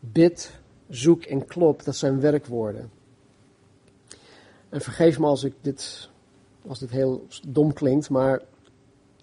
bid, 0.00 0.58
zoek 0.88 1.22
en 1.22 1.46
klop, 1.46 1.84
dat 1.84 1.96
zijn 1.96 2.20
werkwoorden. 2.20 2.95
En 4.68 4.80
vergeef 4.80 5.18
me 5.18 5.26
als, 5.26 5.44
ik 5.44 5.54
dit, 5.60 6.10
als 6.66 6.78
dit 6.78 6.90
heel 6.90 7.26
dom 7.48 7.72
klinkt, 7.72 8.10
maar 8.10 8.42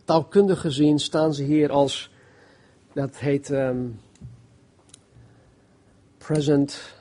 taalkundig 0.04 0.62
gezien 0.62 1.00
staan 1.00 1.34
ze 1.34 1.44
hier 1.44 1.72
als, 1.72 2.12
dat 2.94 3.18
heet 3.18 3.50
um, 3.50 4.00
present 6.18 6.96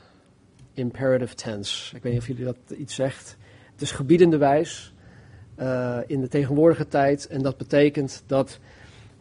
imperative 0.73 1.35
tense. 1.35 1.95
Ik 1.95 2.03
weet 2.03 2.11
niet 2.13 2.21
of 2.21 2.27
jullie 2.27 2.45
dat 2.45 2.77
iets 2.77 2.95
zegt. 2.95 3.37
Het 3.71 3.81
is 3.81 3.91
gebiedende 3.91 4.37
wijs 4.37 4.93
uh, 5.59 5.99
in 6.07 6.21
de 6.21 6.27
tegenwoordige 6.27 6.87
tijd 6.87 7.27
en 7.27 7.41
dat 7.41 7.57
betekent 7.57 8.23
dat, 8.25 8.59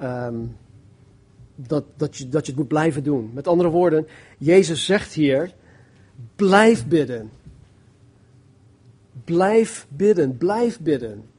um, 0.03 0.57
dat, 1.55 1.85
dat, 1.97 2.17
je, 2.17 2.29
dat 2.29 2.47
je 2.47 2.53
het 2.53 2.61
moet 2.61 2.69
blijven 2.69 3.03
doen. 3.03 3.31
Met 3.35 3.49
andere 3.49 3.69
woorden, 3.69 4.07
Jezus 4.39 4.85
zegt 4.85 5.13
hier, 5.13 5.53
blijf 6.37 6.87
bidden. 6.87 7.31
Blijf 9.25 9.87
bidden, 9.89 10.37
blijf 10.37 10.81
bidden. 10.81 11.31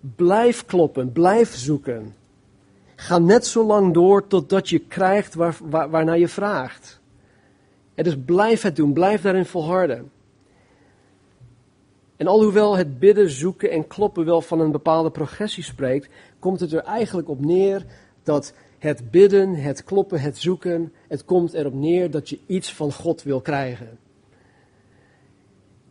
Blijf 0.00 0.64
kloppen, 0.64 1.12
blijf 1.12 1.54
zoeken. 1.54 2.14
Ga 2.94 3.18
net 3.18 3.46
zo 3.46 3.64
lang 3.64 3.94
door 3.94 4.26
totdat 4.26 4.68
je 4.68 4.78
krijgt 4.78 5.34
waar, 5.34 5.56
waar, 5.62 5.90
waarnaar 5.90 6.18
je 6.18 6.28
vraagt. 6.28 7.00
En 7.94 8.04
dus 8.04 8.16
blijf 8.24 8.62
het 8.62 8.76
doen, 8.76 8.92
blijf 8.92 9.22
daarin 9.22 9.46
volharden. 9.46 10.10
En 12.16 12.26
alhoewel 12.26 12.76
het 12.76 12.98
bidden, 12.98 13.30
zoeken 13.30 13.70
en 13.70 13.86
kloppen 13.86 14.24
wel 14.24 14.40
van 14.40 14.60
een 14.60 14.70
bepaalde 14.70 15.10
progressie 15.10 15.62
spreekt, 15.62 16.08
komt 16.38 16.60
het 16.60 16.72
er 16.72 16.82
eigenlijk 16.82 17.28
op 17.28 17.44
neer 17.44 17.84
dat 18.22 18.54
het 18.78 19.10
bidden, 19.10 19.54
het 19.54 19.84
kloppen, 19.84 20.20
het 20.20 20.38
zoeken, 20.38 20.92
het 21.08 21.24
komt 21.24 21.54
erop 21.54 21.74
neer 21.74 22.10
dat 22.10 22.28
je 22.28 22.38
iets 22.46 22.74
van 22.74 22.92
God 22.92 23.22
wil 23.22 23.40
krijgen. 23.40 23.98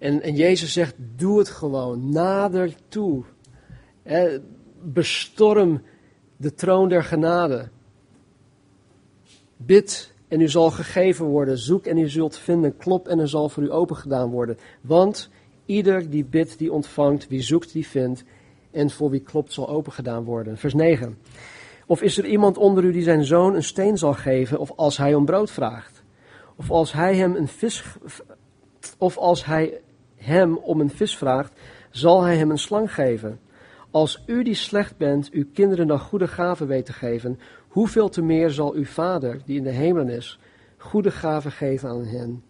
En, 0.05 0.21
en 0.21 0.35
Jezus 0.35 0.73
zegt, 0.73 0.95
doe 1.15 1.37
het 1.37 1.49
gewoon, 1.49 2.09
nader 2.09 2.75
toe. 2.87 3.23
bestorm 4.81 5.81
de 6.37 6.53
troon 6.53 6.89
der 6.89 7.03
genade. 7.03 7.69
Bid 9.57 10.13
en 10.27 10.41
u 10.41 10.47
zal 10.49 10.71
gegeven 10.71 11.25
worden. 11.25 11.57
Zoek 11.57 11.85
en 11.85 11.97
u 11.97 12.09
zult 12.09 12.37
vinden. 12.37 12.77
Klop 12.77 13.07
en 13.07 13.19
er 13.19 13.29
zal 13.29 13.49
voor 13.49 13.63
u 13.63 13.71
opengedaan 13.71 14.29
worden. 14.29 14.57
Want 14.81 15.29
ieder 15.65 16.09
die 16.09 16.25
bidt, 16.25 16.57
die 16.57 16.71
ontvangt. 16.71 17.27
Wie 17.27 17.41
zoekt, 17.41 17.71
die 17.71 17.87
vindt. 17.87 18.23
En 18.71 18.89
voor 18.89 19.09
wie 19.09 19.19
klopt, 19.19 19.53
zal 19.53 19.69
opengedaan 19.69 20.23
worden. 20.23 20.57
Vers 20.57 20.73
9. 20.73 21.17
Of 21.85 22.01
is 22.01 22.17
er 22.17 22.25
iemand 22.25 22.57
onder 22.57 22.83
u 22.83 22.91
die 22.91 23.03
zijn 23.03 23.25
zoon 23.25 23.55
een 23.55 23.63
steen 23.63 23.97
zal 23.97 24.13
geven, 24.13 24.59
of 24.59 24.71
als 24.75 24.97
hij 24.97 25.13
om 25.13 25.25
brood 25.25 25.51
vraagt? 25.51 26.03
Of 26.55 26.71
als 26.71 26.93
hij 26.93 27.15
hem 27.15 27.35
een 27.35 27.47
vis, 27.47 27.83
of 28.97 29.17
als 29.17 29.45
hij 29.45 29.81
hem 30.25 30.57
om 30.57 30.79
een 30.79 30.89
vis 30.89 31.17
vraagt, 31.17 31.59
zal 31.89 32.23
hij 32.23 32.37
hem 32.37 32.51
een 32.51 32.57
slang 32.57 32.93
geven. 32.93 33.39
Als 33.91 34.23
u 34.25 34.43
die 34.43 34.55
slecht 34.55 34.97
bent, 34.97 35.29
uw 35.31 35.45
kinderen 35.53 35.87
dan 35.87 35.99
goede 35.99 36.27
gaven 36.27 36.67
weet 36.67 36.85
te 36.85 36.93
geven, 36.93 37.39
hoeveel 37.67 38.09
te 38.09 38.21
meer 38.21 38.49
zal 38.49 38.73
uw 38.73 38.85
Vader, 38.85 39.41
die 39.45 39.57
in 39.57 39.63
de 39.63 39.71
hemelen 39.71 40.09
is, 40.09 40.39
goede 40.77 41.11
gaven 41.11 41.51
geven 41.51 41.89
aan 41.89 42.05
hen 42.05 42.43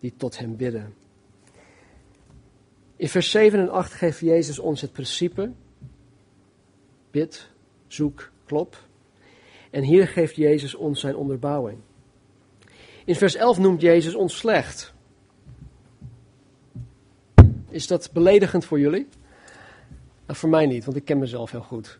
die 0.00 0.14
tot 0.16 0.38
hem 0.38 0.56
bidden. 0.56 0.94
In 2.96 3.08
vers 3.08 3.30
7 3.30 3.60
en 3.60 3.68
8 3.68 3.92
geeft 3.92 4.20
Jezus 4.20 4.58
ons 4.58 4.80
het 4.80 4.92
principe, 4.92 5.52
bid, 7.10 7.50
zoek, 7.86 8.30
klop. 8.44 8.76
En 9.70 9.82
hier 9.82 10.08
geeft 10.08 10.36
Jezus 10.36 10.74
ons 10.74 11.00
zijn 11.00 11.16
onderbouwing. 11.16 11.78
In 13.04 13.14
vers 13.14 13.34
11 13.34 13.58
noemt 13.58 13.80
Jezus 13.80 14.14
ons 14.14 14.36
slecht. 14.36 14.91
Is 17.72 17.86
dat 17.86 18.10
beledigend 18.12 18.64
voor 18.64 18.80
jullie? 18.80 19.08
Nou, 20.26 20.38
voor 20.38 20.48
mij 20.48 20.66
niet, 20.66 20.84
want 20.84 20.96
ik 20.96 21.04
ken 21.04 21.18
mezelf 21.18 21.50
heel 21.50 21.62
goed. 21.62 21.98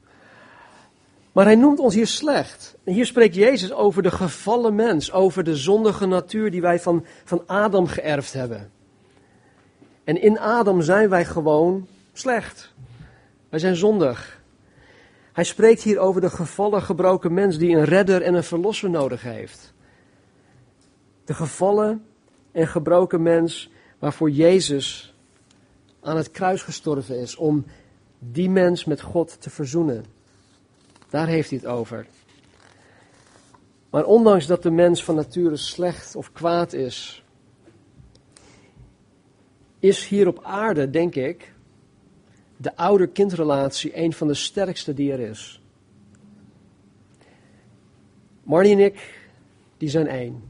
Maar 1.33 1.45
hij 1.45 1.55
noemt 1.55 1.79
ons 1.79 1.95
hier 1.95 2.07
slecht. 2.07 2.77
Hier 2.85 3.07
spreekt 3.07 3.35
Jezus 3.35 3.73
over 3.73 4.03
de 4.03 4.11
gevallen 4.11 4.75
mens, 4.75 5.13
over 5.13 5.45
de 5.45 5.57
zondige 5.57 6.07
natuur 6.07 6.51
die 6.51 6.61
wij 6.61 6.81
van, 6.81 7.05
van 7.25 7.43
Adam 7.47 7.87
geërfd 7.87 8.33
hebben. 8.33 8.71
En 10.05 10.23
in 10.23 10.39
Adam 10.39 10.83
zijn 10.83 11.09
wij 11.09 11.25
gewoon 11.25 11.87
slecht. 12.13 12.75
Wij 13.49 13.59
zijn 13.59 13.77
zondig. 13.77 14.41
Hij 15.33 15.45
spreekt 15.45 15.83
hier 15.83 15.99
over 15.99 16.21
de 16.21 16.31
gevallen, 16.31 16.83
gebroken 16.83 17.35
mens 17.35 17.59
die 17.59 17.77
een 17.77 17.85
redder 17.85 18.23
en 18.23 18.35
een 18.35 18.45
verlosser 18.45 18.91
nodig 18.91 19.23
heeft. 19.23 19.73
De 21.25 21.35
gevallen 21.35 22.05
en 22.53 22.67
gebroken 22.67 23.23
mens 23.23 23.71
waarvoor 23.99 24.31
Jezus 24.31 25.12
aan 26.03 26.17
het 26.17 26.31
kruis 26.31 26.62
gestorven 26.62 27.19
is 27.19 27.37
om 27.37 27.65
die 28.19 28.51
mens 28.51 28.85
met 28.85 29.01
God 29.01 29.41
te 29.41 29.51
verzoenen. 29.51 30.05
Daar 31.11 31.27
heeft 31.27 31.51
hij 31.51 31.59
het 31.59 31.69
over. 31.69 32.07
Maar 33.91 34.05
ondanks 34.05 34.47
dat 34.47 34.62
de 34.62 34.71
mens 34.71 35.05
van 35.05 35.15
nature 35.15 35.57
slecht 35.57 36.17
of 36.17 36.33
kwaad 36.33 36.73
is, 36.73 37.25
is 39.79 40.09
hier 40.09 40.29
op 40.29 40.41
aarde, 40.43 40.91
denk 40.91 41.15
ik, 41.15 41.55
de 42.57 42.77
ouder-kindrelatie 42.77 43.99
een 43.99 44.12
van 44.12 44.27
de 44.27 44.35
sterkste 44.35 44.95
die 44.95 45.12
er 45.12 45.21
is. 45.21 45.62
Marnie 48.43 48.73
en 48.73 48.79
ik, 48.79 49.29
die 49.77 49.88
zijn 49.88 50.07
één. 50.07 50.43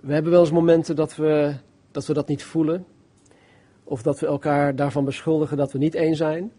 We 0.00 0.12
hebben 0.12 0.32
wel 0.32 0.40
eens 0.40 0.50
momenten 0.50 0.96
dat 0.96 1.16
we 1.16 1.54
dat, 1.90 2.06
we 2.06 2.14
dat 2.14 2.28
niet 2.28 2.42
voelen. 2.42 2.86
Of 3.90 4.02
dat 4.02 4.20
we 4.20 4.26
elkaar 4.26 4.76
daarvan 4.76 5.04
beschuldigen 5.04 5.56
dat 5.56 5.72
we 5.72 5.78
niet 5.78 5.94
één 5.94 6.16
zijn. 6.16 6.52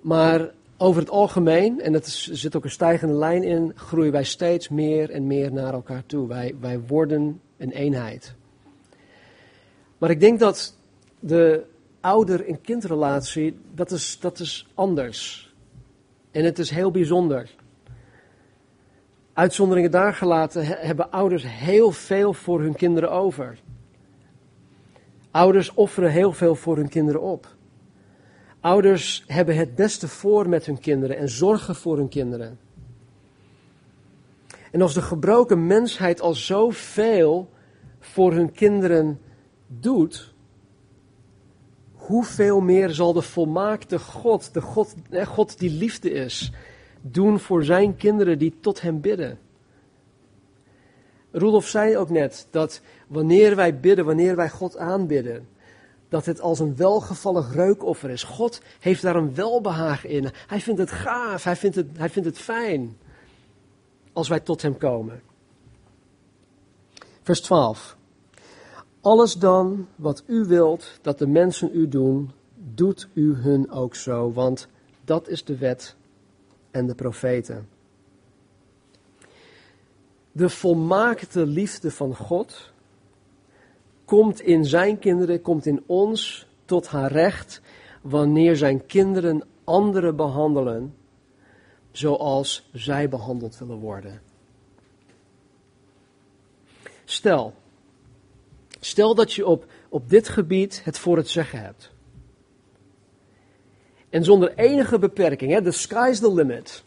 Maar 0.00 0.50
over 0.76 1.00
het 1.00 1.10
algemeen, 1.10 1.80
en 1.80 1.94
er 1.94 2.00
zit 2.04 2.56
ook 2.56 2.64
een 2.64 2.70
stijgende 2.70 3.14
lijn 3.14 3.42
in, 3.42 3.72
groeien 3.74 4.12
wij 4.12 4.24
steeds 4.24 4.68
meer 4.68 5.10
en 5.10 5.26
meer 5.26 5.52
naar 5.52 5.72
elkaar 5.72 6.06
toe. 6.06 6.28
Wij, 6.28 6.54
wij 6.60 6.80
worden 6.80 7.40
een 7.56 7.70
eenheid. 7.70 8.34
Maar 9.98 10.10
ik 10.10 10.20
denk 10.20 10.38
dat 10.38 10.76
de 11.20 11.64
ouder- 12.00 12.46
en 12.46 12.60
kindrelatie, 12.60 13.58
dat 13.74 13.90
is, 13.90 14.18
dat 14.20 14.38
is 14.38 14.66
anders. 14.74 15.52
En 16.30 16.44
het 16.44 16.58
is 16.58 16.70
heel 16.70 16.90
bijzonder. 16.90 17.54
Uitzonderingen 19.32 19.90
daar 19.90 20.14
gelaten 20.14 20.64
hebben 20.66 21.10
ouders 21.10 21.44
heel 21.46 21.92
veel 21.92 22.32
voor 22.32 22.60
hun 22.60 22.74
kinderen 22.74 23.10
over. 23.10 23.58
Ouders 25.30 25.74
offeren 25.74 26.10
heel 26.10 26.32
veel 26.32 26.54
voor 26.54 26.76
hun 26.76 26.88
kinderen 26.88 27.20
op. 27.20 27.56
Ouders 28.60 29.24
hebben 29.26 29.56
het 29.56 29.74
beste 29.74 30.08
voor 30.08 30.48
met 30.48 30.66
hun 30.66 30.78
kinderen 30.78 31.16
en 31.16 31.28
zorgen 31.28 31.74
voor 31.74 31.96
hun 31.96 32.08
kinderen. 32.08 32.58
En 34.70 34.82
als 34.82 34.94
de 34.94 35.02
gebroken 35.02 35.66
mensheid 35.66 36.20
al 36.20 36.34
zoveel 36.34 37.50
voor 38.00 38.32
hun 38.32 38.52
kinderen 38.52 39.20
doet, 39.66 40.34
hoeveel 41.92 42.60
meer 42.60 42.90
zal 42.90 43.12
de 43.12 43.22
volmaakte 43.22 43.98
God, 43.98 44.54
de 44.54 44.60
God, 44.60 44.94
God 45.24 45.58
die 45.58 45.70
liefde 45.70 46.10
is, 46.10 46.52
doen 47.00 47.38
voor 47.38 47.64
zijn 47.64 47.96
kinderen 47.96 48.38
die 48.38 48.54
tot 48.60 48.80
hem 48.80 49.00
bidden? 49.00 49.38
Rudolf 51.30 51.66
zei 51.66 51.96
ook 51.96 52.10
net 52.10 52.46
dat 52.50 52.80
wanneer 53.06 53.56
wij 53.56 53.80
bidden, 53.80 54.04
wanneer 54.04 54.36
wij 54.36 54.50
God 54.50 54.76
aanbidden, 54.76 55.48
dat 56.08 56.26
het 56.26 56.40
als 56.40 56.58
een 56.58 56.76
welgevallig 56.76 57.54
reukoffer 57.54 58.10
is. 58.10 58.22
God 58.22 58.60
heeft 58.80 59.02
daar 59.02 59.16
een 59.16 59.34
welbehagen 59.34 60.08
in. 60.08 60.30
Hij 60.46 60.60
vindt 60.60 60.80
het 60.80 60.90
gaaf, 60.90 61.44
hij 61.44 61.56
vindt 61.56 61.76
het, 61.76 61.86
hij 61.96 62.10
vindt 62.10 62.28
het 62.28 62.38
fijn 62.38 62.96
als 64.12 64.28
wij 64.28 64.40
tot 64.40 64.62
hem 64.62 64.76
komen. 64.76 65.22
Vers 67.22 67.40
12. 67.40 67.96
Alles 69.00 69.34
dan 69.34 69.88
wat 69.96 70.22
u 70.26 70.44
wilt 70.44 70.98
dat 71.02 71.18
de 71.18 71.26
mensen 71.26 71.70
u 71.72 71.88
doen, 71.88 72.30
doet 72.74 73.08
u 73.12 73.34
hun 73.34 73.70
ook 73.70 73.94
zo, 73.94 74.32
want 74.32 74.68
dat 75.04 75.28
is 75.28 75.44
de 75.44 75.56
wet 75.56 75.96
en 76.70 76.86
de 76.86 76.94
profeten. 76.94 77.68
De 80.38 80.48
volmaakte 80.48 81.46
liefde 81.46 81.90
van 81.90 82.16
God 82.16 82.72
komt 84.04 84.40
in 84.40 84.64
zijn 84.64 84.98
kinderen, 84.98 85.42
komt 85.42 85.66
in 85.66 85.82
ons 85.86 86.46
tot 86.64 86.86
haar 86.86 87.12
recht 87.12 87.60
wanneer 88.02 88.56
zijn 88.56 88.86
kinderen 88.86 89.42
anderen 89.64 90.16
behandelen 90.16 90.94
zoals 91.90 92.68
zij 92.72 93.08
behandeld 93.08 93.58
willen 93.58 93.78
worden. 93.78 94.20
Stel, 97.04 97.54
stel 98.80 99.14
dat 99.14 99.32
je 99.32 99.46
op, 99.46 99.66
op 99.88 100.10
dit 100.10 100.28
gebied 100.28 100.84
het 100.84 100.98
voor 100.98 101.16
het 101.16 101.28
zeggen 101.28 101.60
hebt. 101.60 101.92
En 104.08 104.24
zonder 104.24 104.54
enige 104.54 104.98
beperking, 104.98 105.52
hè, 105.52 105.62
the 105.62 105.70
sky's 105.70 106.18
the 106.18 106.32
limit. 106.32 106.84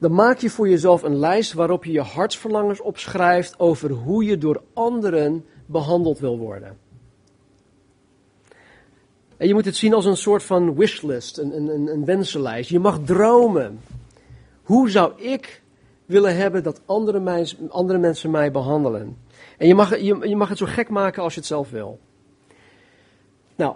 Dan 0.00 0.12
maak 0.12 0.38
je 0.38 0.50
voor 0.50 0.68
jezelf 0.68 1.02
een 1.02 1.18
lijst 1.18 1.52
waarop 1.52 1.84
je 1.84 1.92
je 1.92 2.00
hartsverlangens 2.00 2.80
opschrijft 2.80 3.58
over 3.58 3.90
hoe 3.90 4.24
je 4.24 4.38
door 4.38 4.62
anderen 4.72 5.44
behandeld 5.66 6.18
wil 6.18 6.38
worden. 6.38 6.78
En 9.36 9.46
je 9.46 9.54
moet 9.54 9.64
het 9.64 9.76
zien 9.76 9.94
als 9.94 10.04
een 10.04 10.16
soort 10.16 10.42
van 10.42 10.74
wishlist, 10.74 11.38
een, 11.38 11.70
een, 11.70 11.86
een 11.86 12.04
wensenlijst. 12.04 12.70
Je 12.70 12.78
mag 12.78 12.98
dromen. 13.04 13.80
Hoe 14.62 14.90
zou 14.90 15.22
ik 15.22 15.62
willen 16.06 16.36
hebben 16.36 16.62
dat 16.62 16.80
andere, 16.86 17.46
andere 17.68 17.98
mensen 17.98 18.30
mij 18.30 18.50
behandelen? 18.50 19.16
En 19.58 19.66
je 19.66 19.74
mag, 19.74 19.98
je 19.98 20.36
mag 20.36 20.48
het 20.48 20.58
zo 20.58 20.66
gek 20.66 20.88
maken 20.88 21.22
als 21.22 21.34
je 21.34 21.40
het 21.40 21.48
zelf 21.48 21.70
wil. 21.70 21.98
Nou, 23.56 23.74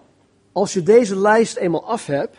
als 0.53 0.73
je 0.73 0.83
deze 0.83 1.19
lijst 1.19 1.57
eenmaal 1.57 1.85
af 1.85 2.07
hebt, 2.07 2.37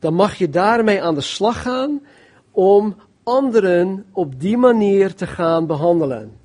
dan 0.00 0.14
mag 0.14 0.34
je 0.34 0.48
daarmee 0.48 1.02
aan 1.02 1.14
de 1.14 1.20
slag 1.20 1.62
gaan 1.62 2.02
om 2.50 2.96
anderen 3.22 4.06
op 4.12 4.40
die 4.40 4.56
manier 4.56 5.14
te 5.14 5.26
gaan 5.26 5.66
behandelen. 5.66 6.38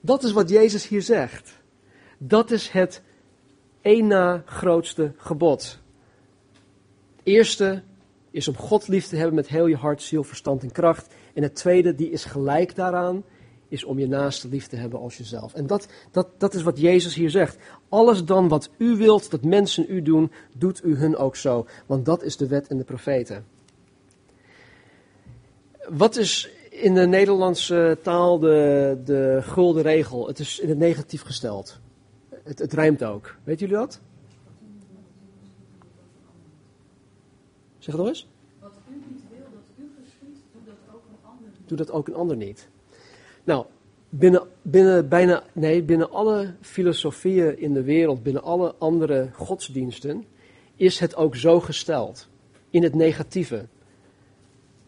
Dat 0.00 0.22
is 0.22 0.32
wat 0.32 0.48
Jezus 0.48 0.88
hier 0.88 1.02
zegt. 1.02 1.60
Dat 2.18 2.50
is 2.50 2.68
het 2.68 3.02
één 3.80 4.06
na 4.06 4.42
grootste 4.46 5.12
gebod. 5.16 5.78
Het 7.16 7.26
eerste 7.26 7.82
is 8.30 8.48
om 8.48 8.56
God 8.56 8.88
lief 8.88 9.06
te 9.06 9.16
hebben 9.16 9.34
met 9.34 9.48
heel 9.48 9.66
je 9.66 9.76
hart, 9.76 10.02
ziel, 10.02 10.24
verstand 10.24 10.62
en 10.62 10.72
kracht. 10.72 11.14
En 11.34 11.42
het 11.42 11.54
tweede, 11.54 11.94
die 11.94 12.10
is 12.10 12.24
gelijk 12.24 12.74
daaraan, 12.74 13.24
is 13.74 13.84
om 13.84 13.98
je 13.98 14.08
naaste 14.08 14.48
lief 14.48 14.66
te 14.66 14.76
hebben 14.76 15.00
als 15.00 15.16
jezelf. 15.16 15.54
En 15.54 15.66
dat, 15.66 15.88
dat, 16.10 16.28
dat 16.38 16.54
is 16.54 16.62
wat 16.62 16.80
Jezus 16.80 17.14
hier 17.14 17.30
zegt. 17.30 17.56
Alles 17.88 18.24
dan 18.24 18.48
wat 18.48 18.70
u 18.76 18.96
wilt 18.96 19.30
dat 19.30 19.44
mensen 19.44 19.84
u 19.88 20.02
doen, 20.02 20.30
doet 20.56 20.84
u 20.84 20.96
hun 20.96 21.16
ook 21.16 21.36
zo. 21.36 21.66
Want 21.86 22.04
dat 22.04 22.22
is 22.22 22.36
de 22.36 22.46
wet 22.46 22.66
en 22.66 22.76
de 22.76 22.84
profeten. 22.84 23.44
Wat 25.88 26.16
is 26.16 26.50
in 26.70 26.94
de 26.94 27.06
Nederlandse 27.06 27.98
taal 28.02 28.38
de, 28.38 28.98
de 29.04 29.38
gulden 29.42 29.82
regel. 29.82 30.26
Het 30.26 30.38
is 30.38 30.58
in 30.58 30.68
het 30.68 30.78
negatief 30.78 31.22
gesteld. 31.22 31.78
Het, 32.42 32.58
het 32.58 32.72
rijmt 32.72 33.04
ook. 33.04 33.36
Weet 33.44 33.60
jullie 33.60 33.74
dat? 33.74 34.00
Zeg 37.78 37.94
het 37.94 37.96
nog 37.96 38.06
eens. 38.06 38.28
Wat 38.60 38.72
u 38.90 38.94
niet 39.08 39.22
wil 39.30 39.46
dat 39.52 39.84
u 39.84 39.92
geschiet, 40.02 40.42
doe 41.66 41.76
dat 41.76 41.90
ook 41.90 42.08
een 42.08 42.14
ander 42.14 42.36
niet. 42.36 42.68
Nou, 43.44 43.66
binnen, 44.08 44.42
binnen, 44.62 45.08
bijna, 45.08 45.42
nee, 45.52 45.82
binnen 45.82 46.10
alle 46.10 46.54
filosofieën 46.60 47.58
in 47.58 47.72
de 47.72 47.82
wereld, 47.82 48.22
binnen 48.22 48.42
alle 48.42 48.74
andere 48.78 49.28
godsdiensten, 49.32 50.24
is 50.76 50.98
het 50.98 51.16
ook 51.16 51.36
zo 51.36 51.60
gesteld. 51.60 52.28
In 52.70 52.82
het 52.82 52.94
negatieve. 52.94 53.66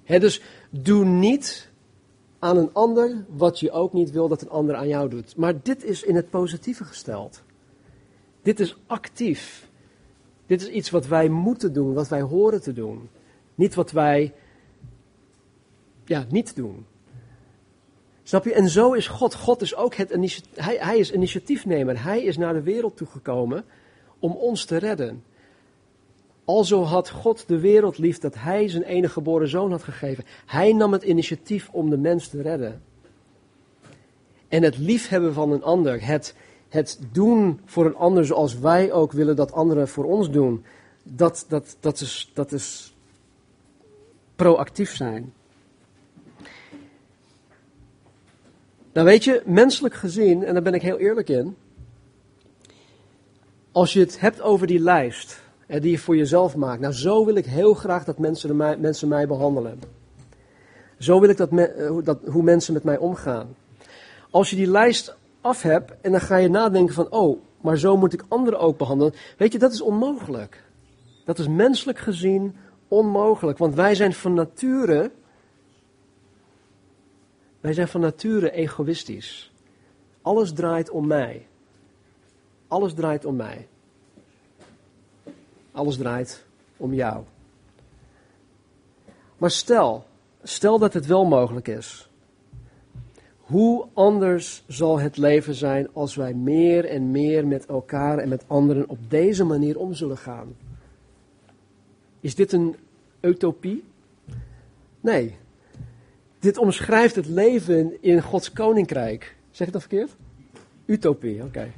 Dus 0.05 0.43
doe 0.71 1.05
niet 1.05 1.71
aan 2.39 2.57
een 2.57 2.73
ander 2.73 3.25
wat 3.29 3.61
je 3.61 3.71
ook 3.71 3.93
niet 3.93 4.11
wil 4.11 4.29
dat 4.29 4.43
een 4.43 4.51
ander 4.51 4.75
aan 4.75 4.89
jou 4.89 5.09
doet. 5.09 5.37
Maar 5.37 5.63
dit 5.63 5.85
is 5.85 6.03
in 6.03 6.15
het 6.15 6.31
positieve 6.31 6.85
gesteld. 6.85 7.43
Dit 8.43 8.61
is 8.61 8.79
actief. 8.87 9.69
Dit 10.47 10.63
is 10.63 10.69
iets 10.69 10.91
wat 10.91 11.07
wij 11.07 11.29
moeten 11.29 11.73
doen, 11.73 11.95
wat 11.95 12.09
wij 12.09 12.21
horen 12.21 12.63
te 12.63 12.73
doen. 12.73 13.09
Niet 13.55 13.75
wat 13.75 13.91
wij 13.91 14.35
ja, 16.05 16.27
niet 16.29 16.57
doen. 16.57 16.87
Snap 18.27 18.45
je? 18.45 18.53
En 18.53 18.69
zo 18.69 18.93
is 18.93 19.09
God. 19.09 19.35
God 19.35 19.63
is 19.63 19.77
ook 19.77 19.95
het 19.95 20.11
hij, 20.55 20.77
hij 20.81 20.99
is 20.99 21.13
initiatiefnemer. 21.13 22.03
Hij 22.03 22.23
is 22.23 22.37
naar 22.37 22.53
de 22.53 22.63
wereld 22.63 22.97
toegekomen 22.97 23.65
om 24.19 24.33
ons 24.33 24.65
te 24.65 24.77
redden. 24.77 25.25
Alzo 26.45 26.83
had 26.83 27.11
God 27.11 27.49
de 27.49 27.59
wereld 27.59 27.99
lief 27.99 28.19
dat 28.19 28.35
hij 28.35 28.69
zijn 28.69 28.83
enige 28.83 29.13
geboren 29.13 29.49
zoon 29.49 29.71
had 29.71 29.83
gegeven. 29.83 30.25
Hij 30.47 30.73
nam 30.73 30.93
het 30.93 31.03
initiatief 31.03 31.69
om 31.73 31.91
de 31.91 31.99
mens 31.99 32.29
te 32.29 32.43
redden. 32.43 32.83
En 34.49 34.63
het 34.63 34.79
liefhebben 34.79 35.35
van 35.35 35.53
een 35.53 35.63
ander, 35.63 36.07
het, 36.07 36.35
het 36.69 37.01
doen 37.13 37.61
voor 37.65 37.87
een 37.87 37.97
ander 37.97 38.27
zoals 38.27 38.59
wij 38.59 38.93
ook 38.93 39.13
willen 39.13 39.37
dat 39.37 39.53
anderen 39.53 39.89
voor 39.89 40.05
ons 40.05 40.31
doen, 40.31 40.65
dat, 41.03 41.45
dat, 41.49 41.77
dat, 41.81 42.01
is, 42.01 42.31
dat 42.35 42.53
is 42.53 42.95
proactief 44.37 44.97
zijn. 44.97 45.33
Nou 48.97 49.09
weet 49.09 49.25
je, 49.25 49.43
menselijk 49.45 49.95
gezien, 49.95 50.45
en 50.45 50.53
daar 50.53 50.63
ben 50.63 50.75
ik 50.75 50.83
heel 50.83 50.99
eerlijk 50.99 51.29
in, 51.29 51.57
als 53.73 53.93
je 53.93 54.01
het 54.01 54.21
hebt 54.21 54.41
over 54.41 54.67
die 54.67 54.81
lijst 54.81 55.41
hè, 55.67 55.81
die 55.81 55.91
je 55.91 55.99
voor 55.99 56.17
jezelf 56.17 56.57
maakt, 56.57 56.81
nou 56.81 56.93
zo 56.93 57.25
wil 57.25 57.35
ik 57.35 57.47
heel 57.47 57.75
graag 57.75 58.05
dat 58.05 58.19
mensen 58.19 58.57
mij, 58.57 58.77
mensen 58.77 59.09
mij 59.09 59.27
behandelen. 59.27 59.81
Zo 60.99 61.21
wil 61.21 61.29
ik 61.29 61.37
dat, 61.37 61.51
me, 61.51 62.01
dat 62.05 62.19
hoe 62.25 62.43
mensen 62.43 62.73
met 62.73 62.85
mij 62.85 62.97
omgaan. 62.97 63.57
Als 64.31 64.51
je 64.51 64.57
die 64.57 64.71
lijst 64.71 65.17
af 65.41 65.63
hebt 65.63 65.93
en 66.01 66.11
dan 66.11 66.21
ga 66.21 66.37
je 66.37 66.49
nadenken 66.49 66.95
van, 66.95 67.11
oh, 67.11 67.41
maar 67.61 67.79
zo 67.79 67.97
moet 67.97 68.13
ik 68.13 68.25
anderen 68.29 68.61
ook 68.61 68.79
behandelen. 68.79 69.15
Weet 69.37 69.53
je, 69.53 69.59
dat 69.59 69.73
is 69.73 69.81
onmogelijk. 69.81 70.63
Dat 71.25 71.39
is 71.39 71.49
menselijk 71.49 71.99
gezien 71.99 72.57
onmogelijk, 72.89 73.59
want 73.59 73.75
wij 73.75 73.95
zijn 73.95 74.13
van 74.13 74.35
nature, 74.35 75.11
wij 77.67 77.75
zijn 77.75 77.89
van 77.89 78.01
nature 78.01 78.51
egoïstisch. 78.51 79.53
Alles 80.23 80.53
draait 80.53 80.91
om 80.91 81.07
mij. 81.07 81.47
Alles 82.69 82.95
draait 82.95 83.25
om 83.25 83.37
mij. 83.37 83.69
Alles 85.73 85.97
draait 85.97 86.45
om 86.77 86.95
jou. 86.95 87.25
Maar 89.37 89.51
stel, 89.51 90.07
stel 90.43 90.79
dat 90.79 90.93
het 90.93 91.07
wel 91.07 91.25
mogelijk 91.25 91.69
is. 91.69 92.09
Hoe 93.41 93.87
anders 93.93 94.63
zal 94.67 94.99
het 94.99 95.17
leven 95.17 95.55
zijn 95.55 95.89
als 95.93 96.15
wij 96.15 96.35
meer 96.35 96.85
en 96.85 97.11
meer 97.11 97.47
met 97.47 97.67
elkaar 97.67 98.19
en 98.19 98.29
met 98.29 98.45
anderen 98.47 98.89
op 98.89 98.99
deze 99.09 99.45
manier 99.45 99.79
om 99.79 99.95
zullen 99.95 100.19
gaan? 100.19 100.57
Is 102.21 102.35
dit 102.35 102.53
een 102.53 102.77
utopie? 103.21 103.85
Nee. 105.01 105.37
Dit 106.39 106.59
omschrijft 106.59 107.15
het 107.15 107.27
leven 107.27 108.03
in 108.03 108.23
Gods 108.23 108.53
koninkrijk. 108.53 109.37
Zeg 109.51 109.67
ik 109.67 109.73
dat 109.73 109.83
verkeerd? 109.83 110.11
Utopie, 110.87 111.43
oké. 111.43 111.71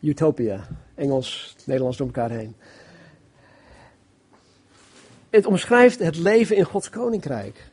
Utopia. 0.00 0.66
Engels, 0.94 1.56
Nederlands 1.64 1.96
door 1.96 2.06
elkaar 2.06 2.30
heen. 2.30 2.56
Het 5.30 5.46
omschrijft 5.46 5.98
het 5.98 6.16
leven 6.16 6.56
in 6.56 6.64
Gods 6.64 6.90
koninkrijk. 6.90 7.70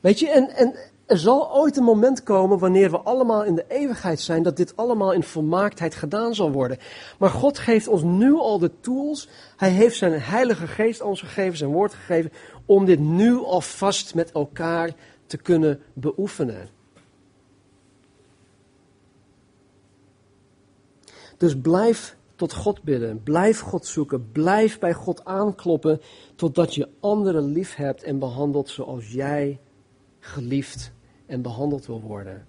Weet 0.00 0.18
je, 0.18 0.30
en, 0.30 0.50
en 0.50 0.74
er 1.06 1.18
zal 1.18 1.54
ooit 1.54 1.76
een 1.76 1.84
moment 1.84 2.22
komen 2.22 2.58
wanneer 2.58 2.90
we 2.90 2.98
allemaal 2.98 3.44
in 3.44 3.54
de 3.54 3.64
eeuwigheid 3.68 4.20
zijn, 4.20 4.42
dat 4.42 4.56
dit 4.56 4.76
allemaal 4.76 5.12
in 5.12 5.22
volmaaktheid 5.22 5.94
gedaan 5.94 6.34
zal 6.34 6.52
worden. 6.52 6.78
Maar 7.18 7.30
God 7.30 7.58
geeft 7.58 7.88
ons 7.88 8.02
nu 8.02 8.32
al 8.34 8.58
de 8.58 8.70
tools. 8.80 9.28
Hij 9.56 9.70
heeft 9.70 9.96
zijn 9.96 10.20
Heilige 10.20 10.66
Geest 10.66 11.02
ons 11.02 11.20
gegeven, 11.20 11.58
zijn 11.58 11.70
woord 11.70 11.94
gegeven, 11.94 12.32
om 12.66 12.84
dit 12.84 12.98
nu 12.98 13.36
alvast 13.36 14.14
met 14.14 14.32
elkaar 14.32 14.90
te 15.26 15.36
kunnen 15.36 15.80
beoefenen. 15.92 16.68
Dus 21.36 21.60
blijf 21.60 22.16
tot 22.36 22.52
God 22.52 22.82
bidden, 22.82 23.22
blijf 23.22 23.60
God 23.60 23.86
zoeken, 23.86 24.30
blijf 24.32 24.78
bij 24.78 24.92
God 24.92 25.24
aankloppen, 25.24 26.00
totdat 26.34 26.74
je 26.74 26.88
anderen 27.00 27.44
lief 27.44 27.74
hebt 27.74 28.02
en 28.02 28.18
behandelt 28.18 28.68
zoals 28.68 29.12
jij 29.12 29.58
geliefd 30.24 30.92
en 31.26 31.42
behandeld 31.42 31.86
wil 31.86 32.00
worden. 32.00 32.46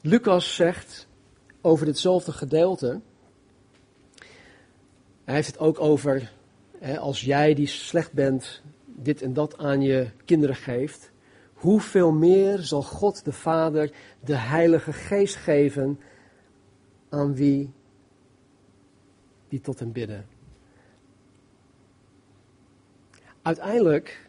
Lucas 0.00 0.54
zegt 0.54 1.08
over 1.60 1.86
ditzelfde 1.86 2.32
gedeelte, 2.32 3.00
hij 5.24 5.34
heeft 5.34 5.46
het 5.46 5.58
ook 5.58 5.80
over 5.80 6.32
hè, 6.78 6.98
als 6.98 7.20
jij 7.20 7.54
die 7.54 7.66
slecht 7.66 8.12
bent, 8.12 8.62
dit 8.84 9.22
en 9.22 9.32
dat 9.32 9.58
aan 9.58 9.80
je 9.80 10.10
kinderen 10.24 10.56
geeft, 10.56 11.10
hoeveel 11.52 12.12
meer 12.12 12.58
zal 12.58 12.82
God 12.82 13.24
de 13.24 13.32
Vader 13.32 13.90
de 14.20 14.36
Heilige 14.36 14.92
Geest 14.92 15.36
geven 15.36 16.00
aan 17.08 17.34
wie 17.34 17.72
die 19.48 19.60
tot 19.60 19.78
hem 19.78 19.92
bidden. 19.92 20.26
Uiteindelijk 23.42 24.27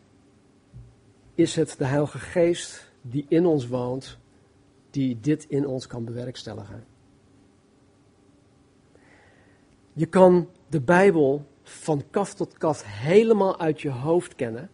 is 1.39 1.56
het 1.56 1.75
de 1.78 1.86
Heilige 1.86 2.19
Geest 2.19 2.91
die 3.02 3.25
in 3.28 3.45
ons 3.45 3.67
woont, 3.67 4.17
die 4.89 5.19
dit 5.19 5.45
in 5.49 5.67
ons 5.67 5.88
kan 5.88 6.06
bewerkstelligen. 6.06 6.84
Je 9.93 10.06
kan 10.06 10.49
de 10.69 10.82
Bijbel 10.82 11.45
van 11.63 12.04
kaf 12.10 12.34
tot 12.34 12.58
kaf 12.58 12.84
helemaal 12.86 13.60
uit 13.60 13.82
je 13.82 13.89
hoofd 13.89 14.36
kennen, 14.36 14.69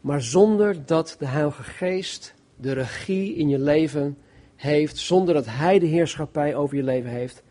maar 0.00 0.22
zonder 0.22 0.86
dat 0.86 1.16
de 1.18 1.26
Heilige 1.26 1.62
Geest 1.62 2.34
de 2.56 2.72
regie 2.72 3.34
in 3.34 3.48
je 3.48 3.58
leven 3.58 4.18
heeft, 4.56 4.96
zonder 4.96 5.34
dat 5.34 5.46
Hij 5.46 5.78
de 5.78 5.86
heerschappij 5.86 6.54
over 6.54 6.76
je 6.76 6.82
leven 6.82 7.10
heeft, 7.10 7.42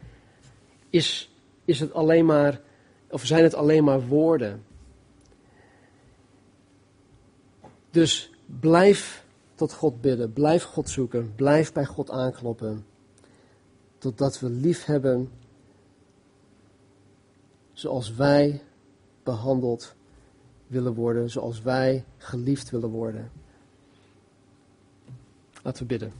is, 0.89 1.35
is 1.65 1.79
het 1.79 1.93
alleen 1.93 2.25
maar, 2.25 2.61
of 3.09 3.25
zijn 3.25 3.43
het 3.43 3.55
alleen 3.55 3.83
maar 3.83 4.07
woorden. 4.07 4.63
Dus 7.93 8.31
blijf 8.59 9.25
tot 9.55 9.73
God 9.73 10.01
bidden, 10.01 10.33
blijf 10.33 10.63
God 10.63 10.89
zoeken, 10.89 11.35
blijf 11.35 11.73
bij 11.73 11.85
God 11.85 12.11
aankloppen, 12.11 12.85
totdat 13.97 14.39
we 14.39 14.49
lief 14.49 14.85
hebben 14.85 15.31
zoals 17.73 18.13
wij 18.13 18.61
behandeld 19.23 19.95
willen 20.67 20.93
worden, 20.93 21.29
zoals 21.29 21.61
wij 21.61 22.05
geliefd 22.17 22.69
willen 22.69 22.89
worden. 22.89 23.31
Laten 25.61 25.81
we 25.81 25.87
bidden. 25.87 26.13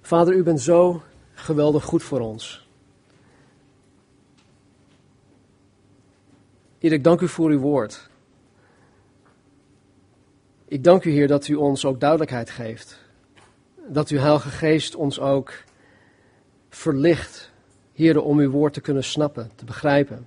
Vader, 0.00 0.34
u 0.34 0.42
bent 0.42 0.60
zo 0.60 1.02
geweldig 1.34 1.84
goed 1.84 2.02
voor 2.02 2.20
ons. 2.20 2.68
Heer, 6.78 6.92
ik 6.92 7.04
dank 7.04 7.20
u 7.20 7.28
voor 7.28 7.50
uw 7.50 7.60
woord. 7.60 8.08
Ik 10.68 10.84
dank 10.84 11.04
u, 11.04 11.10
Heer, 11.10 11.28
dat 11.28 11.48
u 11.48 11.54
ons 11.54 11.84
ook 11.84 12.00
duidelijkheid 12.00 12.50
geeft. 12.50 13.00
Dat 13.86 14.08
uw 14.08 14.18
Heilige 14.18 14.48
Geest 14.48 14.94
ons 14.94 15.20
ook 15.20 15.52
verlicht, 16.68 17.50
Heer, 17.92 18.22
om 18.22 18.38
uw 18.38 18.50
woord 18.50 18.72
te 18.72 18.80
kunnen 18.80 19.04
snappen, 19.04 19.50
te 19.54 19.64
begrijpen. 19.64 20.26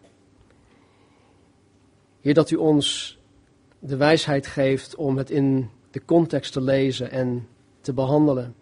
Heer, 2.22 2.34
dat 2.34 2.52
u 2.52 2.56
ons 2.56 3.18
de 3.80 3.98
wijsheid 3.98 4.48
geeft 4.48 4.96
om 4.96 5.18
het 5.18 5.30
in 5.30 5.70
de 5.92 6.06
context 6.06 6.54
te 6.54 6.62
lezen 6.62 7.12
en 7.12 7.48
te 7.82 7.94
behandelen. 7.94 8.56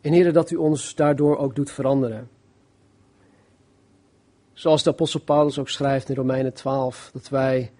En 0.00 0.12
Heer, 0.12 0.32
dat 0.32 0.50
u 0.50 0.56
ons 0.56 0.94
daardoor 0.94 1.36
ook 1.36 1.54
doet 1.54 1.70
veranderen. 1.70 2.28
Zoals 4.54 4.82
de 4.82 4.90
apostel 4.90 5.20
Paulus 5.20 5.58
ook 5.58 5.68
schrijft 5.68 6.08
in 6.08 6.14
Romeinen 6.14 6.52
12, 6.52 7.10
dat 7.12 7.28
wij 7.28 7.72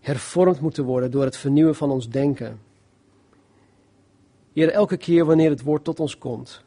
hervormd 0.00 0.60
moeten 0.60 0.84
worden 0.84 1.10
door 1.10 1.24
het 1.24 1.36
vernieuwen 1.36 1.74
van 1.74 1.90
ons 1.90 2.08
denken. 2.08 2.60
Heer, 4.52 4.70
elke 4.70 4.96
keer 4.96 5.24
wanneer 5.24 5.50
het 5.50 5.62
woord 5.62 5.84
tot 5.84 6.00
ons 6.00 6.18
komt, 6.18 6.64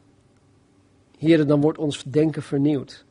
Heer, 1.18 1.46
dan 1.46 1.60
wordt 1.60 1.78
ons 1.78 2.02
denken 2.02 2.42
vernieuwd. 2.42 3.04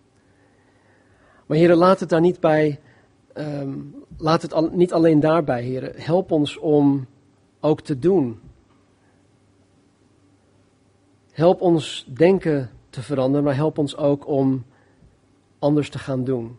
Maar 1.45 1.57
Heer, 1.57 1.75
laat 1.75 1.99
het 1.99 2.09
daar 2.09 2.21
niet 2.21 2.39
bij, 2.39 2.79
um, 3.33 3.95
laat 4.17 4.41
het 4.41 4.73
niet 4.73 4.93
alleen 4.93 5.19
daarbij, 5.19 5.63
Heer. 5.63 5.91
Help 5.95 6.31
ons 6.31 6.57
om 6.57 7.07
ook 7.59 7.81
te 7.81 7.99
doen 7.99 8.39
Help 11.33 11.61
ons 11.61 12.05
denken 12.13 12.69
te 12.89 13.01
veranderen, 13.01 13.43
maar 13.43 13.55
help 13.55 13.77
ons 13.77 13.97
ook 13.97 14.27
om 14.27 14.65
anders 15.63 15.89
te 15.89 15.99
gaan 15.99 16.23
doen. 16.23 16.57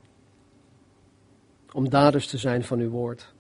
Om 1.73 1.89
daders 1.89 2.27
te 2.27 2.39
zijn 2.39 2.65
van 2.65 2.79
uw 2.79 2.91
woord. 2.91 3.33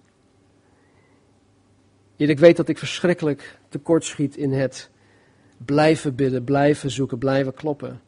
Heer, 2.16 2.28
ik 2.28 2.38
weet 2.38 2.56
dat 2.56 2.68
ik 2.68 2.78
verschrikkelijk 2.78 3.58
tekortschiet 3.68 4.36
in 4.36 4.52
het 4.52 4.90
blijven 5.56 6.14
bidden, 6.14 6.44
blijven 6.44 6.90
zoeken, 6.90 7.18
blijven 7.18 7.54
kloppen. 7.54 8.00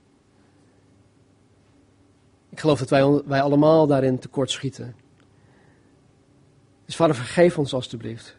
Ik 2.48 2.60
geloof 2.60 2.78
dat 2.78 2.90
wij, 2.90 3.22
wij 3.24 3.42
allemaal 3.42 3.86
daarin 3.86 4.18
tekortschieten. 4.18 4.94
Dus 6.84 6.96
vader, 6.96 7.14
vergeef 7.14 7.58
ons 7.58 7.74
alstublieft. 7.74 8.36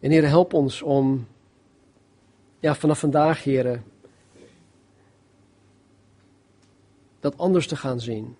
En 0.00 0.10
Heer, 0.10 0.26
help 0.26 0.52
ons 0.52 0.82
om 0.82 1.26
ja, 2.60 2.74
vanaf 2.74 2.98
vandaag, 2.98 3.44
heren, 3.44 3.84
dat 7.20 7.38
anders 7.38 7.66
te 7.66 7.76
gaan 7.76 8.00
zien. 8.00 8.36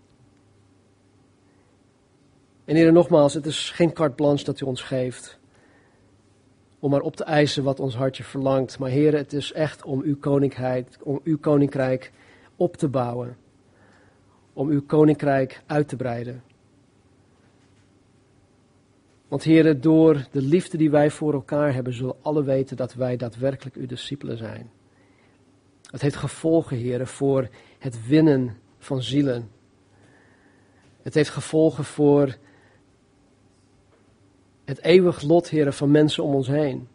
En 2.64 2.76
heren, 2.76 2.92
nogmaals, 2.92 3.34
het 3.34 3.46
is 3.46 3.70
geen 3.70 3.92
carte 3.92 4.14
blanche 4.14 4.44
dat 4.44 4.60
u 4.60 4.64
ons 4.64 4.82
geeft 4.82 5.40
om 6.80 6.90
maar 6.90 7.00
op 7.00 7.16
te 7.16 7.24
eisen 7.24 7.64
wat 7.64 7.80
ons 7.80 7.94
hartje 7.96 8.24
verlangt. 8.24 8.78
Maar 8.78 8.90
heren, 8.90 9.18
het 9.18 9.32
is 9.32 9.52
echt 9.52 9.84
om 9.84 10.02
uw 10.02 10.16
koninkrijk, 10.16 10.86
om 11.02 11.20
uw 11.24 11.38
koninkrijk, 11.38 12.12
op 12.56 12.76
te 12.76 12.88
bouwen, 12.88 13.36
om 14.52 14.68
uw 14.68 14.82
koninkrijk 14.82 15.62
uit 15.66 15.88
te 15.88 15.96
breiden. 15.96 16.42
Want 19.28 19.42
heren, 19.42 19.80
door 19.80 20.26
de 20.30 20.42
liefde 20.42 20.76
die 20.76 20.90
wij 20.90 21.10
voor 21.10 21.32
elkaar 21.32 21.74
hebben, 21.74 21.92
zullen 21.92 22.16
alle 22.22 22.42
weten 22.42 22.76
dat 22.76 22.94
wij 22.94 23.16
daadwerkelijk 23.16 23.76
uw 23.76 23.86
discipelen 23.86 24.36
zijn. 24.36 24.70
Het 25.90 26.00
heeft 26.00 26.16
gevolgen, 26.16 26.76
heren, 26.76 27.06
voor 27.06 27.48
het 27.78 28.06
winnen 28.06 28.56
van 28.80 29.02
zielen. 29.02 29.50
Het 31.02 31.14
heeft 31.14 31.30
gevolgen 31.30 31.84
voor 31.84 32.36
het 34.64 34.82
eeuwig 34.82 35.22
lot, 35.22 35.48
heren, 35.48 35.72
van 35.72 35.90
mensen 35.90 36.24
om 36.24 36.34
ons 36.34 36.46
heen. 36.46 36.88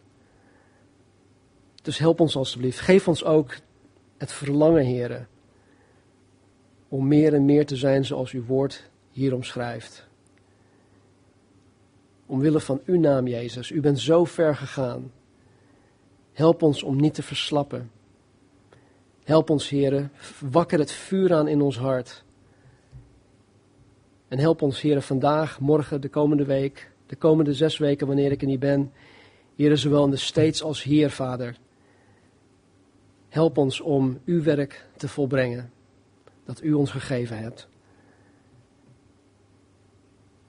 Dus 1.81 1.97
help 1.97 2.19
ons 2.19 2.35
alstublieft. 2.35 2.79
Geef 2.79 3.07
ons 3.07 3.23
ook 3.23 3.55
het 4.17 4.31
verlangen, 4.31 4.85
heren, 4.85 5.27
om 6.87 7.07
meer 7.07 7.33
en 7.33 7.45
meer 7.45 7.65
te 7.65 7.75
zijn 7.75 8.05
zoals 8.05 8.31
uw 8.31 8.45
woord 8.45 8.89
hier 9.11 9.33
omschrijft. 9.33 10.07
Omwille 12.25 12.59
van 12.59 12.81
uw 12.85 12.99
naam, 12.99 13.27
Jezus. 13.27 13.71
U 13.71 13.81
bent 13.81 13.99
zo 13.99 14.25
ver 14.25 14.55
gegaan. 14.55 15.11
Help 16.33 16.61
ons 16.61 16.83
om 16.83 16.95
niet 16.95 17.13
te 17.13 17.23
verslappen. 17.23 17.91
Help 19.25 19.49
ons, 19.49 19.69
heren. 19.69 20.11
Wakker 20.51 20.79
het 20.79 20.91
vuur 20.91 21.33
aan 21.33 21.47
in 21.47 21.61
ons 21.61 21.77
hart. 21.77 22.23
En 24.27 24.39
help 24.39 24.61
ons, 24.61 24.81
heren, 24.81 25.03
vandaag, 25.03 25.59
morgen, 25.59 26.01
de 26.01 26.09
komende 26.09 26.45
week, 26.45 26.91
de 27.05 27.15
komende 27.15 27.53
zes 27.53 27.77
weken, 27.77 28.07
wanneer 28.07 28.31
ik 28.31 28.41
er 28.41 28.47
niet 28.47 28.59
ben. 28.59 28.91
Heren, 29.55 29.77
zowel 29.77 30.05
in 30.05 30.11
de 30.11 30.17
steeds 30.17 30.63
als 30.63 30.83
hier, 30.83 31.09
Vader. 31.09 31.57
Help 33.29 33.57
ons 33.57 33.81
om 33.81 34.19
uw 34.25 34.43
werk 34.43 34.87
te 34.97 35.07
volbrengen, 35.07 35.71
dat 36.45 36.63
u 36.63 36.73
ons 36.73 36.91
gegeven 36.91 37.37
hebt. 37.37 37.67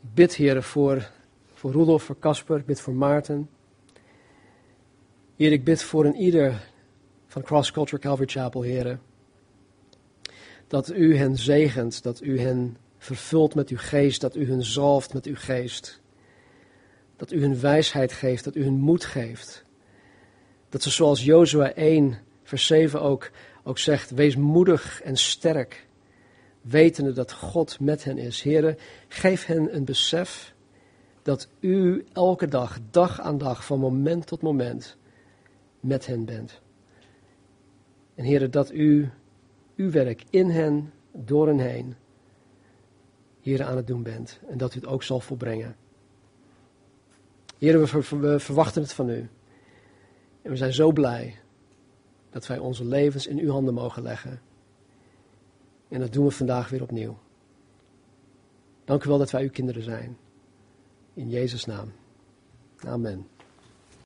Ik 0.02 0.14
bid, 0.14 0.34
heren, 0.34 0.62
voor 0.62 1.10
voor 1.56 1.72
Rudolf, 1.72 2.02
voor 2.02 2.18
Casper, 2.18 2.58
ik 2.58 2.66
bid 2.66 2.80
voor 2.80 2.94
Maarten. 2.94 3.48
Heer, 5.36 5.52
ik 5.52 5.64
bid 5.64 5.82
voor 5.82 6.04
een 6.04 6.14
ieder 6.14 6.70
van 7.36 7.44
Cross 7.44 7.70
Culture 7.70 8.02
Calvary 8.02 8.28
Chapel, 8.28 8.62
heren. 8.62 9.00
Dat 10.66 10.92
u 10.92 11.16
hen 11.16 11.36
zegent, 11.36 12.02
dat 12.02 12.22
u 12.22 12.40
hen 12.40 12.76
vervult 12.98 13.54
met 13.54 13.68
uw 13.68 13.76
geest, 13.78 14.20
dat 14.20 14.36
u 14.36 14.48
hen 14.48 14.64
zalft 14.64 15.14
met 15.14 15.26
uw 15.26 15.34
geest. 15.36 16.00
Dat 17.16 17.32
u 17.32 17.40
hun 17.40 17.60
wijsheid 17.60 18.12
geeft, 18.12 18.44
dat 18.44 18.54
u 18.54 18.62
hun 18.62 18.78
moed 18.78 19.04
geeft. 19.04 19.64
Dat 20.68 20.82
ze 20.82 20.90
zoals 20.90 21.24
Jozua 21.24 21.72
1, 21.72 22.18
vers 22.42 22.66
7 22.66 23.02
ook, 23.02 23.30
ook 23.64 23.78
zegt, 23.78 24.10
wees 24.10 24.36
moedig 24.36 25.02
en 25.02 25.16
sterk, 25.16 25.86
wetende 26.60 27.12
dat 27.12 27.32
God 27.32 27.80
met 27.80 28.04
hen 28.04 28.18
is. 28.18 28.42
Heren, 28.42 28.78
geef 29.08 29.44
hen 29.44 29.74
een 29.74 29.84
besef 29.84 30.54
dat 31.22 31.48
u 31.60 32.04
elke 32.12 32.48
dag, 32.48 32.78
dag 32.90 33.20
aan 33.20 33.38
dag, 33.38 33.64
van 33.64 33.78
moment 33.78 34.26
tot 34.26 34.42
moment 34.42 34.96
met 35.80 36.06
hen 36.06 36.24
bent. 36.24 36.64
En 38.16 38.24
heren, 38.24 38.50
dat 38.50 38.72
u 38.72 39.10
uw 39.76 39.90
werk 39.90 40.24
in 40.30 40.50
hen, 40.50 40.92
door 41.12 41.46
hen 41.46 41.58
heen, 41.58 41.94
hier 43.40 43.64
aan 43.64 43.76
het 43.76 43.86
doen 43.86 44.02
bent. 44.02 44.40
En 44.48 44.58
dat 44.58 44.74
u 44.74 44.78
het 44.78 44.88
ook 44.88 45.02
zal 45.02 45.20
volbrengen. 45.20 45.76
Heren, 47.58 47.80
we, 47.80 48.18
we 48.18 48.40
verwachten 48.40 48.82
het 48.82 48.92
van 48.92 49.08
u. 49.08 49.28
En 50.42 50.50
we 50.50 50.56
zijn 50.56 50.72
zo 50.72 50.92
blij 50.92 51.38
dat 52.30 52.46
wij 52.46 52.58
onze 52.58 52.84
levens 52.84 53.26
in 53.26 53.38
uw 53.38 53.50
handen 53.50 53.74
mogen 53.74 54.02
leggen. 54.02 54.40
En 55.88 56.00
dat 56.00 56.12
doen 56.12 56.24
we 56.24 56.30
vandaag 56.30 56.68
weer 56.68 56.82
opnieuw. 56.82 57.18
Dank 58.84 59.04
u 59.04 59.08
wel 59.08 59.18
dat 59.18 59.30
wij 59.30 59.42
uw 59.42 59.50
kinderen 59.50 59.82
zijn. 59.82 60.16
In 61.14 61.28
Jezus' 61.28 61.64
naam. 61.64 61.92
Amen. 62.76 63.26